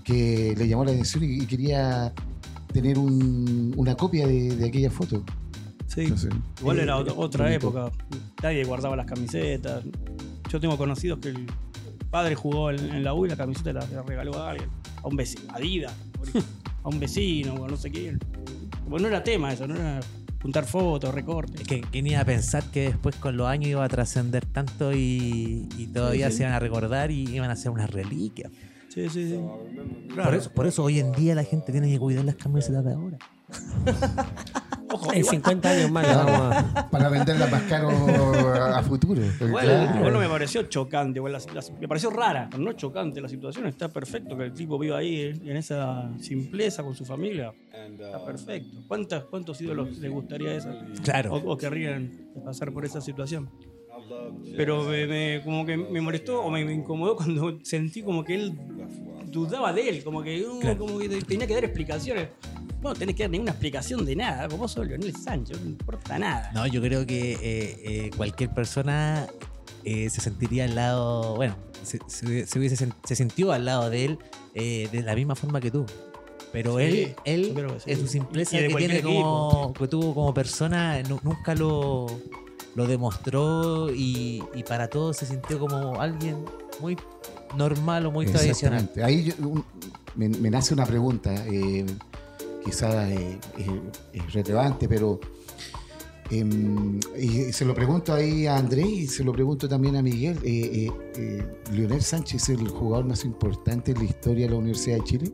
que 0.04 0.56
le 0.58 0.68
llamó 0.68 0.86
la 0.86 0.92
atención 0.92 1.24
y, 1.24 1.44
y 1.44 1.46
quería 1.46 2.12
tener 2.74 2.98
un- 2.98 3.74
una 3.78 3.94
copia 3.96 4.26
de, 4.26 4.56
de 4.56 4.68
aquella 4.68 4.90
foto. 4.90 5.24
Sí. 5.88 6.02
Entonces, 6.02 6.32
Igual 6.60 6.80
eh, 6.80 6.84
era 6.84 6.98
ot- 6.98 7.14
otra 7.16 7.46
bonito. 7.46 7.68
época. 7.70 7.92
Nadie 8.44 8.64
guardaba 8.64 8.96
las 8.96 9.06
camisetas. 9.06 9.84
Yo 10.52 10.60
tengo 10.60 10.78
conocidos 10.78 11.20
que 11.20 11.30
el 11.30 11.46
padre 12.10 12.36
jugó 12.36 12.72
en, 12.72 12.80
en 12.80 13.04
la 13.04 13.14
U 13.14 13.26
y 13.26 13.30
la 13.30 13.36
camiseta 13.36 13.74
la, 13.74 13.86
la 13.88 14.02
regaló 14.04 14.36
a 14.42 14.52
alguien. 14.52 14.70
A 15.04 15.08
un 15.08 15.16
vecino, 15.16 15.44
a 15.54 15.58
Adidas, 15.58 15.94
a 16.84 16.90
un 16.90 17.00
vecino, 17.00 17.54
o 17.56 17.66
a 17.66 17.68
no 17.68 17.78
sé 17.78 17.92
quién. 17.92 18.20
Porque 18.90 19.02
no 19.04 19.08
era 19.08 19.24
tema 19.24 19.52
eso, 19.54 19.68
no 19.68 19.76
era 19.76 20.00
juntar 20.42 20.66
fotos, 20.66 21.14
recortes. 21.14 21.62
Es 21.62 21.68
que 21.68 21.82
quién 21.82 22.08
iba 22.08 22.20
a 22.20 22.26
pensar 22.26 22.64
que 22.72 22.82
después 22.90 23.16
con 23.16 23.36
los 23.38 23.48
años 23.48 23.70
iba 23.70 23.84
a 23.84 23.90
trascender 23.90 24.46
tanto 24.46 24.94
y, 24.94 25.68
y 25.78 25.88
todavía 25.88 26.28
Sí, 26.28 26.32
sí. 26.34 26.38
se 26.38 26.44
iban 26.44 26.54
a 26.54 26.60
recordar 26.60 27.12
y 27.12 27.24
iban 27.36 27.50
a 27.52 27.56
ser 27.56 27.72
una 27.72 27.88
reliquia. 27.88 28.50
Sí, 28.90 29.10
sí, 29.10 29.28
sí. 29.30 29.40
Por 30.16 30.34
eso, 30.36 30.52
por 30.52 30.68
eso 30.68 30.84
hoy 30.84 31.00
en 31.00 31.12
día 31.12 31.36
la 31.36 31.44
gente 31.44 31.72
tiene 31.72 31.90
que 31.90 32.00
cuidar 32.00 32.24
las 32.26 32.36
camisetas 32.36 32.84
de 32.86 32.94
ahora. 32.94 33.18
En 35.14 35.20
igual, 35.20 35.36
50 35.36 35.70
años 35.70 35.92
más 35.92 36.08
a... 36.08 36.90
para 36.90 37.10
venderla 37.10 37.48
más 37.48 37.62
caro 37.64 37.90
a, 37.90 38.80
a 38.80 38.84
futuro. 38.84 39.22
igual- 39.42 39.66
Claro. 39.66 39.98
igual 39.98 40.14
no 40.14 40.20
me 40.20 40.28
pareció 40.30 40.64
chocante, 40.64 41.20
la- 41.20 41.30
la- 41.30 41.64
me 41.80 41.88
pareció 41.88 42.10
rara, 42.10 42.48
pero 42.50 42.64
no 42.64 42.74
chocante 42.74 43.22
la 43.22 43.30
situación. 43.30 43.68
Está 43.68 43.90
perfecto 43.90 44.38
que 44.38 44.44
el 44.46 44.54
tipo 44.54 44.78
viva 44.80 44.98
ahí 44.98 45.16
eh, 45.22 45.34
en 45.46 45.58
esa 45.58 46.10
simpleza 46.20 46.84
con 46.84 46.96
su 46.96 47.06
familia. 47.06 47.54
Está 47.74 48.26
perfecto. 48.26 48.78
¿Cuántas, 48.88 49.24
¿Cuántos 49.26 49.62
ídolos 49.62 49.98
le 49.98 50.10
gustaría 50.10 50.54
eso? 50.56 50.70
Claro. 51.04 51.34
o, 51.34 51.54
o 51.54 51.58
querrían 51.58 52.12
pasar 52.44 52.72
por 52.72 52.86
esa 52.86 53.02
situación. 53.02 53.50
Pero 54.56 54.84
me, 54.84 55.08
me- 55.08 55.42
como 55.44 55.66
que 55.66 55.78
me 55.78 56.00
molestó 56.02 56.42
o 56.44 56.52
me, 56.52 56.64
me 56.64 56.74
incomodó 56.74 57.16
cuando 57.16 57.60
sentí 57.64 58.02
como 58.04 58.24
que 58.24 58.36
él 58.36 58.54
dudaba 59.28 59.74
de 59.74 59.90
él, 59.90 60.04
como 60.04 60.22
que, 60.22 60.46
uh, 60.46 60.60
Claro. 60.60 60.78
como 60.80 60.98
que 61.00 61.10
tenía 61.10 61.48
que 61.48 61.54
dar 61.56 61.64
explicaciones. 61.66 62.28
No 62.86 62.94
tenés 62.94 63.16
que 63.16 63.24
dar 63.24 63.32
ninguna 63.32 63.50
explicación 63.52 64.06
de 64.06 64.16
nada, 64.16 64.46
como 64.48 64.60
vos 64.60 64.72
sos 64.74 64.86
Leonel 64.86 65.16
Sánchez, 65.16 65.60
no 65.60 65.70
importa 65.72 66.20
nada. 66.20 66.52
No, 66.54 66.68
yo 66.68 66.80
creo 66.82 67.04
que 67.08 67.32
eh, 67.34 67.38
eh, 67.42 68.12
cualquier 68.16 68.52
persona 68.54 69.26
eh, 69.84 70.08
se 70.12 70.22
sentiría 70.22 70.66
al 70.66 70.76
lado, 70.76 71.36
bueno, 71.36 71.56
se, 71.82 71.98
se- 72.06 72.46
se 72.46 72.60
hubiese 72.60 72.88
se 73.04 73.16
sintió 73.16 73.52
al 73.54 73.66
lado 73.66 73.90
de 73.90 74.06
él 74.06 74.20
eh, 74.54 74.88
de 74.92 75.02
la 75.02 75.16
misma 75.16 75.34
forma 75.36 75.60
que 75.60 75.72
tú. 75.72 75.88
Pero 76.52 76.78
Sí, 76.78 76.84
él, 76.84 77.16
él 77.26 77.56
sí. 77.84 77.92
en 77.92 78.00
su 78.00 78.08
simpleza 78.08 78.56
que 78.60 78.68
tiene 78.76 79.02
como, 79.02 79.74
que 79.74 79.88
tuvo 79.88 80.14
como 80.14 80.32
persona, 80.36 81.02
nu- 81.10 81.20
nunca 81.24 81.56
lo, 81.56 82.06
lo 82.76 82.86
demostró 82.86 83.90
y, 83.92 84.44
y 84.54 84.62
para 84.64 84.88
todos 84.92 85.18
se 85.18 85.26
sintió 85.26 85.58
como 85.58 86.00
alguien 86.00 86.38
muy 86.82 86.96
normal 87.58 88.06
o 88.06 88.12
muy 88.12 88.28
tradicional. 88.28 88.88
Ahí 89.04 89.24
yo- 89.24 89.34
un- 89.40 89.66
me, 90.14 90.30
me 90.30 90.52
nace 90.52 90.72
una 90.76 90.86
pregunta, 90.86 91.34
eh, 91.48 91.84
quizás 92.66 93.10
eh, 93.12 93.38
eh, 93.60 93.82
es 94.14 94.34
relevante, 94.34 94.88
pero 94.90 95.20
em, 96.32 97.00
y 97.18 97.54
se 97.54 97.64
lo 97.66 97.74
pregunto 97.76 98.14
ahí 98.14 98.48
a 98.48 98.58
Andrés 98.58 98.88
y 98.88 99.08
se 99.08 99.24
lo 99.24 99.32
pregunto 99.32 99.70
también 99.70 99.96
a 99.96 100.02
Miguel. 100.02 100.38
eh, 100.44 100.88
eh, 100.88 100.92
eh, 101.18 101.46
¿Leonel 101.72 102.02
Sánchez 102.02 102.44
es 102.44 102.50
el 102.60 102.68
jugador 102.68 103.06
más 103.06 103.24
importante 103.26 103.92
en 103.92 104.00
la 104.00 104.06
historia 104.06 104.46
de 104.48 104.52
la 104.52 104.58
Universidad 104.58 104.98
de 104.98 105.04
Chile? 105.04 105.32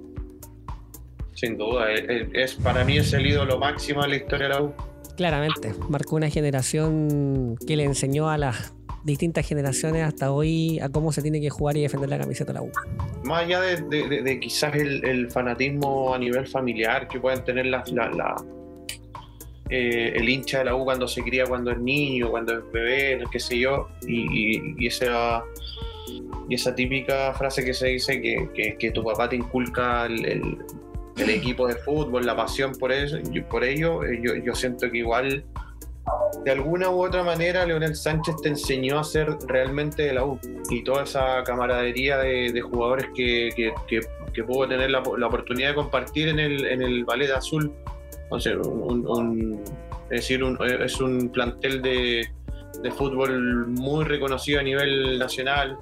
Sin 1.34 1.58
duda, 1.58 1.92
es, 1.92 2.28
es- 2.34 2.56
para 2.56 2.84
mí 2.84 2.98
es 2.98 3.14
el 3.14 3.26
ídolo 3.26 3.58
máximo 3.58 4.02
de 4.04 4.10
la 4.10 4.16
historia 4.18 4.48
de 4.50 4.54
la 4.54 4.62
U. 4.64 4.74
Claramente, 5.18 5.74
marcó 5.90 6.16
una 6.18 6.30
generación 6.30 7.58
que 7.66 7.76
le 7.76 7.84
enseñó 7.84 8.30
a 8.30 8.38
las 8.38 8.74
distintas 9.04 9.48
generaciones 9.48 10.04
hasta 10.04 10.32
hoy 10.32 10.80
a 10.80 10.90
cómo 10.90 11.12
se 11.12 11.22
tiene 11.22 11.42
que 11.42 11.50
jugar 11.50 11.78
y 11.78 11.82
defender 11.82 12.10
la 12.10 12.18
camiseta 12.20 12.54
de 12.54 12.60
la 12.60 12.62
U. 12.64 12.72
Más 13.24 13.44
allá 13.44 13.62
de, 13.62 14.40
quizás 14.40 14.76
el, 14.76 15.30
fanatismo 15.32 16.14
a 16.14 16.20
nivel 16.20 16.48
familiar 16.48 17.08
que 17.08 17.20
pueden 17.20 17.44
tener 17.44 17.66
la, 17.68 17.84
eh, 19.70 20.14
el 20.16 20.28
hincha 20.30 20.60
de 20.60 20.66
la 20.66 20.76
U 20.76 20.84
cuando 20.84 21.08
se 21.08 21.22
cría, 21.24 21.46
cuando 21.46 21.72
es 21.72 21.80
niño, 21.80 22.30
cuando 22.30 22.58
es 22.58 22.72
bebé, 22.72 23.24
qué 23.32 23.40
sé 23.40 23.58
yo, 23.60 23.88
y, 24.08 24.86
esa, 24.86 25.44
y 26.50 26.56
esa 26.56 26.76
típica 26.76 27.34
frase 27.34 27.64
que 27.64 27.74
se 27.74 27.88
dice 27.88 28.22
que, 28.22 28.50
que- 28.54 28.76
que 28.78 28.92
tu 28.92 29.04
papá 29.04 29.30
te 29.30 29.38
inculca 29.38 30.06
el, 30.06 30.26
el- 30.26 30.58
el 31.18 31.30
equipo 31.30 31.68
de 31.68 31.76
fútbol, 31.76 32.26
la 32.26 32.36
pasión 32.36 32.72
por 32.80 32.92
eso, 32.92 33.18
por 33.50 33.64
ello, 33.64 34.04
eh, 34.04 34.20
yo, 34.24 34.34
yo 34.36 34.56
siento 34.56 34.90
que 34.90 35.00
igual 35.00 35.44
de 36.44 36.52
alguna 36.52 36.90
u 36.90 37.04
otra 37.06 37.24
manera 37.24 37.66
Leonel 37.66 37.96
Sánchez 37.96 38.36
te 38.42 38.50
enseñó 38.50 39.00
a 39.00 39.04
ser 39.04 39.38
realmente 39.48 40.04
de 40.04 40.14
la 40.14 40.26
U 40.26 40.40
y 40.70 40.84
toda 40.84 41.04
esa 41.04 41.44
camaradería 41.44 42.18
de, 42.18 42.52
jugadores 42.62 43.08
que, 43.16 43.50
que- 43.56 43.74
tener 44.68 44.90
la, 44.90 45.00
oportunidad 45.00 45.70
de 45.70 45.76
compartir 45.76 46.30
en 46.30 46.40
el, 46.40 46.66
en 46.66 46.82
el 46.82 47.04
Ballet 47.06 47.32
Azul. 47.32 47.72
Es 50.10 50.20
decir, 50.26 50.44
un- 50.44 50.58
es 50.62 51.00
un 51.00 51.30
plantel 51.30 51.82
de, 51.82 52.28
de 52.82 52.92
fútbol 52.92 53.68
muy 53.68 54.06
reconocido 54.06 54.60
a 54.62 54.64
nivel 54.64 55.20
nacional, 55.20 55.78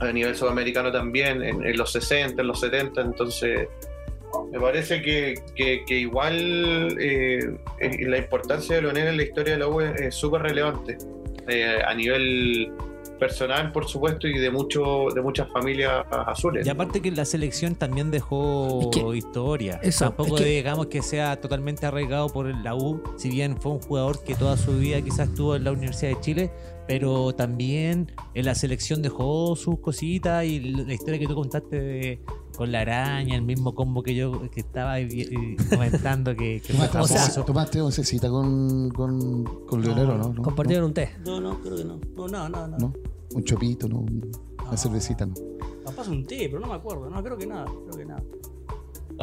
a 0.00 0.12
nivel 0.12 0.34
sudamericano 0.36 0.90
también, 0.92 1.42
en, 1.42 1.64
en 1.64 1.76
los 1.76 1.92
60, 1.92 2.40
en 2.42 2.48
los 2.48 2.60
70, 2.60 3.00
entonces 3.02 3.68
me 4.52 4.58
parece 4.60 5.00
que, 5.02 5.34
que- 5.54 5.84
que 5.86 5.98
igual 5.98 6.96
eh, 7.00 7.38
eh, 7.80 8.06
la 8.08 8.18
importancia 8.18 8.76
de 8.76 8.82
Leonel 8.82 9.08
en 9.08 9.16
la 9.16 9.22
historia 9.22 9.52
de 9.54 9.58
la 9.60 9.68
U 9.68 9.80
es 9.80 10.00
es 10.00 10.14
súper 10.14 10.42
relevante 10.42 10.98
eh, 11.48 11.78
a 11.86 11.94
nivel 11.94 12.72
personal, 13.18 13.70
por 13.70 13.86
supuesto, 13.86 14.26
y 14.26 14.38
de 14.38 14.50
mucho 14.50 15.08
de 15.14 15.20
muchas 15.20 15.46
familias 15.52 16.06
azules. 16.10 16.66
Y 16.66 16.70
aparte 16.70 17.02
que 17.02 17.10
la 17.10 17.26
selección 17.26 17.74
también 17.74 18.10
dejó 18.10 18.80
Es 18.80 18.98
que- 18.98 19.16
historia. 19.18 19.78
Eso, 19.82 20.06
Tampoco 20.06 20.36
es 20.36 20.42
que- 20.42 20.48
digamos 20.48 20.86
que 20.86 21.02
sea 21.02 21.38
totalmente 21.38 21.84
arraigado 21.84 22.28
por 22.30 22.46
la 22.46 22.74
U, 22.74 23.02
si 23.18 23.28
bien 23.28 23.60
fue 23.60 23.72
un 23.72 23.80
jugador 23.80 24.24
que 24.24 24.34
toda 24.34 24.56
su 24.56 24.78
vida 24.78 25.02
quizás 25.02 25.28
estuvo 25.28 25.54
en 25.54 25.64
la 25.64 25.72
Universidad 25.72 26.12
de 26.14 26.20
Chile, 26.20 26.50
pero 26.88 27.34
también 27.34 28.10
en 28.34 28.44
la 28.46 28.54
selección 28.54 29.02
dejó 29.02 29.54
sus 29.54 29.78
cositas 29.80 30.44
y 30.46 30.58
la 30.60 30.92
historia 30.92 31.18
que 31.18 31.26
tú 31.26 31.34
contaste 31.34 31.78
de- 31.78 32.20
con 32.60 32.72
la 32.72 32.82
araña, 32.82 33.36
el 33.36 33.42
mismo 33.42 33.74
combo 33.74 34.02
que 34.02 34.14
yo 34.14 34.50
que 34.50 34.60
estaba 34.60 34.92
ahí, 34.92 35.56
comentando 35.70 36.36
que, 36.36 36.60
que 36.60 36.74
fue 36.74 36.88
¿Tomaste, 36.88 37.14
o 37.16 37.18
sea- 37.18 37.42
tomaste 37.46 37.80
oncecita 37.80 38.28
con, 38.28 38.90
con, 38.90 39.44
con 39.66 39.80
Leonel 39.80 40.10
o 40.10 40.18
no? 40.18 40.32
¿No? 40.34 40.42
Compartieron 40.42 40.84
un 40.88 40.92
té. 40.92 41.08
No, 41.24 41.40
no, 41.40 41.58
creo 41.62 41.74
que 41.78 41.84
no. 41.86 41.98
No, 42.14 42.28
no, 42.28 42.48
no. 42.50 42.68
no. 42.68 42.76
¿No? 42.76 42.92
Un 43.32 43.44
chopito, 43.44 43.88
¿no? 43.88 44.00
Una 44.00 44.76
cervecita, 44.76 45.24
¿no? 45.24 45.32
Capaz 45.86 46.08
un 46.08 46.26
té, 46.26 46.50
pero 46.50 46.60
no 46.60 46.66
me 46.66 46.74
acuerdo. 46.74 47.08
No, 47.08 47.22
creo 47.24 47.38
que 47.38 47.46
nada. 47.46 47.64
Creo 47.64 47.96
que 47.96 48.04
nada. 48.04 48.22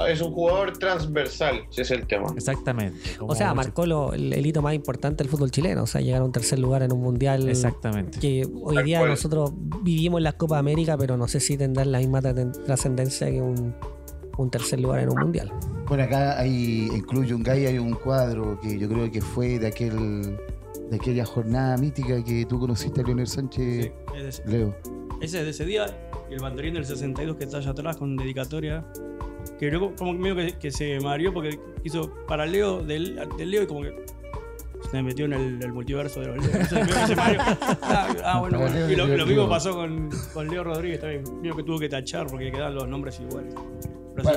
Es 0.08 0.22
un 0.22 0.32
jugador 0.32 0.78
transversal, 0.78 1.62
ese 1.72 1.82
es 1.82 1.92
el 1.92 2.06
tema. 2.06 2.28
Exactamente. 2.36 3.00
O 3.20 3.34
sea, 3.34 3.54
marcó 3.56 3.86
lo- 3.86 4.14
el, 4.14 4.32
el 4.34 4.46
hito 4.46 4.62
más 4.62 4.74
importante 4.76 5.24
del 5.24 5.32
fútbol 5.32 5.50
chileno. 5.50 5.84
O 5.84 5.88
sea, 5.88 6.02
llegar 6.02 6.22
a 6.22 6.26
un 6.26 6.32
tercer 6.32 6.60
lugar 6.60 6.84
en 6.84 6.92
un 6.94 7.02
mundial. 7.02 7.50
Exactamente. 7.50 8.20
Que 8.20 8.46
hoy 8.62 8.76
Tal 8.76 8.86
día 8.86 9.00
cual. 9.00 9.10
nosotros 9.12 9.52
vivimos 9.82 10.22
las 10.22 10.36
Copa 10.36 10.60
América, 10.60 10.98
pero 10.98 11.18
no 11.18 11.28
sé 11.28 11.40
si 11.40 11.58
tendrán 11.58 11.92
la 11.92 11.98
misma 12.00 12.22
trascendencia 12.22 13.30
que 13.32 13.42
un, 13.42 13.74
un 14.38 14.50
tercer 14.52 14.80
lugar 14.80 15.00
en 15.00 15.10
un 15.10 15.20
mundial. 15.20 15.52
Bueno, 15.88 16.04
acá 16.04 16.40
hay, 16.40 16.90
en 16.94 17.02
Club 17.02 17.26
Yungay 17.26 17.66
hay 17.66 17.80
un 17.80 17.94
cuadro 17.94 18.60
que 18.62 18.78
yo 18.78 18.88
creo 18.88 19.10
que 19.12 19.22
fue 19.22 19.58
de 19.58 19.68
aquel 19.68 20.38
de 20.92 20.96
aquella 20.96 21.26
jornada 21.26 21.76
mítica 21.78 22.24
que 22.24 22.46
tú 22.46 22.60
conociste 22.60 23.02
a 23.02 23.04
Leonel 23.04 23.28
Sánchez, 23.28 23.86
Sí, 23.86 23.92
es 24.16 24.24
de 24.24 24.30
ese- 24.30 24.44
Leo. 24.48 24.76
ese 25.22 25.40
es 25.40 25.44
de 25.46 25.50
ese 25.50 25.66
día. 25.66 25.86
Y 26.30 26.34
el 26.36 26.40
banderín 26.40 26.76
del 26.76 26.86
62 26.86 27.36
que 27.36 27.44
está 27.46 27.58
allá 27.58 27.72
atrás 27.72 27.98
con 27.98 28.16
dedicatoria. 28.16 28.86
Que 29.60 29.70
luego 29.70 29.94
como 29.96 30.14
que 30.14 30.20
medio 30.20 30.36
que, 30.36 30.54
que 30.60 30.72
se 30.72 31.00
mareó 31.00 31.34
porque 31.34 31.60
quiso 31.84 32.14
para 32.28 32.46
Leo 32.46 32.84
del, 32.84 33.20
del 33.38 33.52
Leo 33.52 33.64
y 33.64 33.68
como 33.68 33.82
que 33.82 34.06
se 34.92 35.02
metió 35.02 35.26
en 35.26 35.34
el, 35.34 35.64
el 35.64 35.74
multiverso 35.74 36.20
de 36.22 36.28
los 36.28 36.38
Leo. 36.38 36.52
Ah, 37.82 38.08
ah, 38.24 38.40
bueno, 38.40 38.60
bueno. 38.60 38.92
Y 38.92 38.96
lo, 38.96 39.08
lo 39.08 39.26
mismo 39.26 39.50
pasó 39.50 39.74
con, 39.74 40.10
con 40.34 40.48
Leo 40.48 40.64
Rodríguez 40.64 41.00
también. 41.00 41.24
Mío 41.42 41.56
que 41.56 41.64
tuvo 41.64 41.80
que 41.80 41.90
tachar 41.90 42.28
porque 42.28 42.52
quedaban 42.52 42.76
los 42.76 42.88
nombres 42.88 43.20
iguales. 43.20 43.54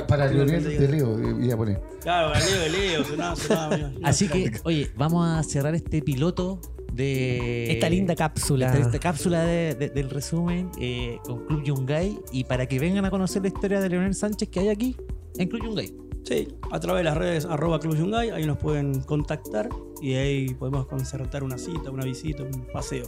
Para 0.08 0.28
sí, 0.28 0.34
Leonel 0.34 0.62
de 0.62 0.88
Leo, 0.88 1.18
eh, 1.18 1.44
iba 1.44 1.54
a 1.54 1.56
poner. 1.56 1.80
Claro, 2.02 2.32
para 2.32 2.44
Leo 2.44 2.60
de 2.60 2.68
Leo, 2.70 3.04
sonaba, 3.04 3.36
sonaba. 3.36 3.90
Así 4.02 4.28
que, 4.28 4.52
oye, 4.64 4.90
vamos 4.96 5.26
a 5.26 5.42
cerrar 5.42 5.74
este 5.74 6.02
piloto 6.02 6.60
de. 6.92 7.72
Esta 7.72 7.88
linda 7.88 8.14
cápsula. 8.14 8.66
Esta, 8.72 8.78
esta 8.86 8.98
cápsula 8.98 9.44
de- 9.44 9.74
de- 9.74 9.88
del 9.90 10.10
resumen 10.10 10.70
eh, 10.80 11.18
con 11.24 11.44
Club 11.46 11.62
Yungay 11.64 12.18
y 12.32 12.44
para 12.44 12.66
que 12.66 12.78
vengan 12.78 13.04
a 13.04 13.10
conocer 13.10 13.42
la 13.42 13.48
historia 13.48 13.80
de 13.80 13.88
Leonel 13.88 14.14
Sánchez 14.14 14.48
que 14.48 14.60
hay 14.60 14.68
aquí 14.68 14.96
en 15.36 15.48
Club 15.48 15.64
Yungay. 15.64 15.94
Sí, 16.24 16.48
a 16.70 16.78
través 16.78 17.00
de 17.00 17.04
las 17.04 17.16
redes 17.16 17.44
arroba 17.46 17.80
Club 17.80 17.96
Yungay, 17.96 18.30
ahí 18.30 18.44
nos 18.44 18.58
pueden 18.58 19.00
contactar 19.02 19.68
y 20.02 20.14
ahí 20.14 20.54
podemos 20.54 20.86
concertar 20.86 21.42
una 21.42 21.56
cita, 21.56 21.90
una 21.90 22.04
visita, 22.04 22.42
un 22.42 22.66
paseo. 22.72 23.06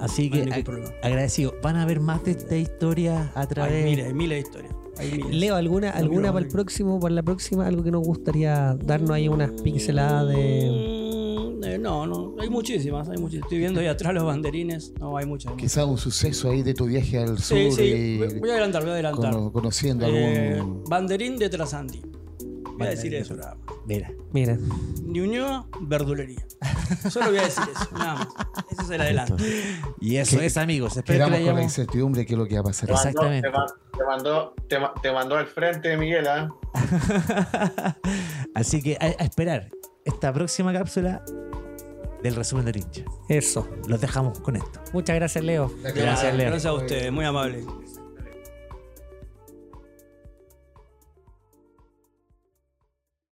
Así 0.00 0.30
que 0.30 0.44
problema. 0.64 0.90
agradecido. 1.02 1.54
Van 1.62 1.76
a 1.76 1.84
ver 1.86 2.00
más 2.00 2.24
de 2.24 2.32
esta 2.32 2.56
historia 2.56 3.30
a 3.34 3.46
través. 3.46 3.84
Hay 3.84 3.90
miles, 3.90 4.06
hay 4.06 4.14
miles 4.14 4.36
de 4.36 4.40
historias. 4.40 4.74
Leo, 5.30 5.54
¿alguna, 5.54 5.90
alguna 5.90 6.32
para 6.32 6.44
el 6.44 6.50
próximo, 6.50 6.98
para 6.98 7.14
la 7.14 7.22
próxima, 7.22 7.66
algo 7.66 7.84
que 7.84 7.90
nos 7.92 8.02
gustaría 8.04 8.74
darnos 8.82 9.10
ahí 9.12 9.28
unas 9.28 9.52
pinceladas 9.62 10.26
de. 10.28 10.87
Eh, 11.88 11.90
no, 11.90 12.06
no, 12.06 12.34
hay 12.40 12.48
muchísimas, 12.50 13.08
hay 13.08 13.16
muchísimas. 13.18 13.44
Estoy 13.46 13.58
viendo 13.58 13.80
ahí 13.80 13.86
atrás 13.86 14.12
los 14.14 14.24
banderines, 14.24 14.92
no, 15.00 15.16
hay 15.16 15.26
muchas. 15.26 15.46
hay 15.50 15.54
muchas. 15.54 15.70
Quizá 15.72 15.84
un 15.86 15.98
suceso 15.98 16.50
ahí 16.50 16.62
de 16.62 16.74
tu 16.74 16.86
viaje 16.86 17.18
al 17.18 17.38
sur 17.38 17.56
Sí, 17.58 17.70
sí, 17.72 17.82
y 17.82 18.18
voy- 18.38 18.50
a 18.50 18.52
adelantar, 18.54 18.82
voy 18.82 18.90
a 18.90 18.94
adelantar. 18.94 19.32
cono- 19.32 19.52
conociendo 19.52 20.06
Eh, 20.06 20.54
algún. 20.58 20.84
banderín 20.84 21.36
de 21.38 21.48
Trasandi. 21.48 22.02
Voy 22.78 22.86
a 22.86 22.90
decir 22.90 23.12
eso 23.14 23.34
nada 23.34 23.54
más. 23.56 23.76
Mira. 23.86 24.12
Mira, 24.32 24.56
Ñuñoa, 25.02 25.66
verdulería. 25.80 26.44
Solo 27.10 27.26
voy 27.30 27.38
a 27.38 27.42
decir 27.42 27.64
eso, 27.74 27.88
nada 27.98 28.14
más. 28.14 28.28
Ese 28.70 28.82
es 28.82 28.90
el 28.90 29.00
adelanto. 29.00 29.36
Y 30.00 30.16
eso 30.16 30.40
es, 30.40 30.56
amigos. 30.56 30.96
Espero 30.96 31.28
que 31.28 31.44
con 31.44 31.54
la 31.56 31.62
incertidumbre 31.62 32.20
de 32.20 32.26
qué 32.26 32.34
es 32.34 32.38
lo 32.38 32.46
que 32.46 32.54
va 32.54 32.60
a 32.60 32.64
pasar. 32.64 32.86
Te 32.88 32.92
mandó- 32.94 33.08
Exactamente. 33.08 33.48
Te, 33.50 33.56
ma- 33.56 33.66
te 33.98 34.04
mandó, 34.04 34.54
te, 34.68 34.78
ma- 34.78 34.94
te 35.02 35.12
mandó 35.12 35.34
al 35.36 35.46
frente, 35.46 35.96
Miguel, 35.96 36.28
¿ah? 36.28 36.48
Así 38.54 38.80
que 38.82 38.96
a, 39.00 39.06
a 39.06 39.24
esperar 39.24 39.70
esta 40.04 40.32
próxima 40.32 40.72
cápsula 40.72 41.22
del 42.28 42.36
resumen 42.36 42.64
del 42.64 42.76
hincha. 42.76 43.02
eso. 43.28 43.68
Los 43.86 44.00
dejamos 44.00 44.38
con 44.40 44.56
esto. 44.56 44.80
Muchas 44.92 45.16
gracias, 45.16 45.44
Leo. 45.44 45.72
Gracias, 45.82 46.34
Leo. 46.34 46.50
Gracias 46.50 46.66
a 46.66 46.72
ustedes, 46.74 47.12
muy 47.12 47.24
amable. 47.24 47.64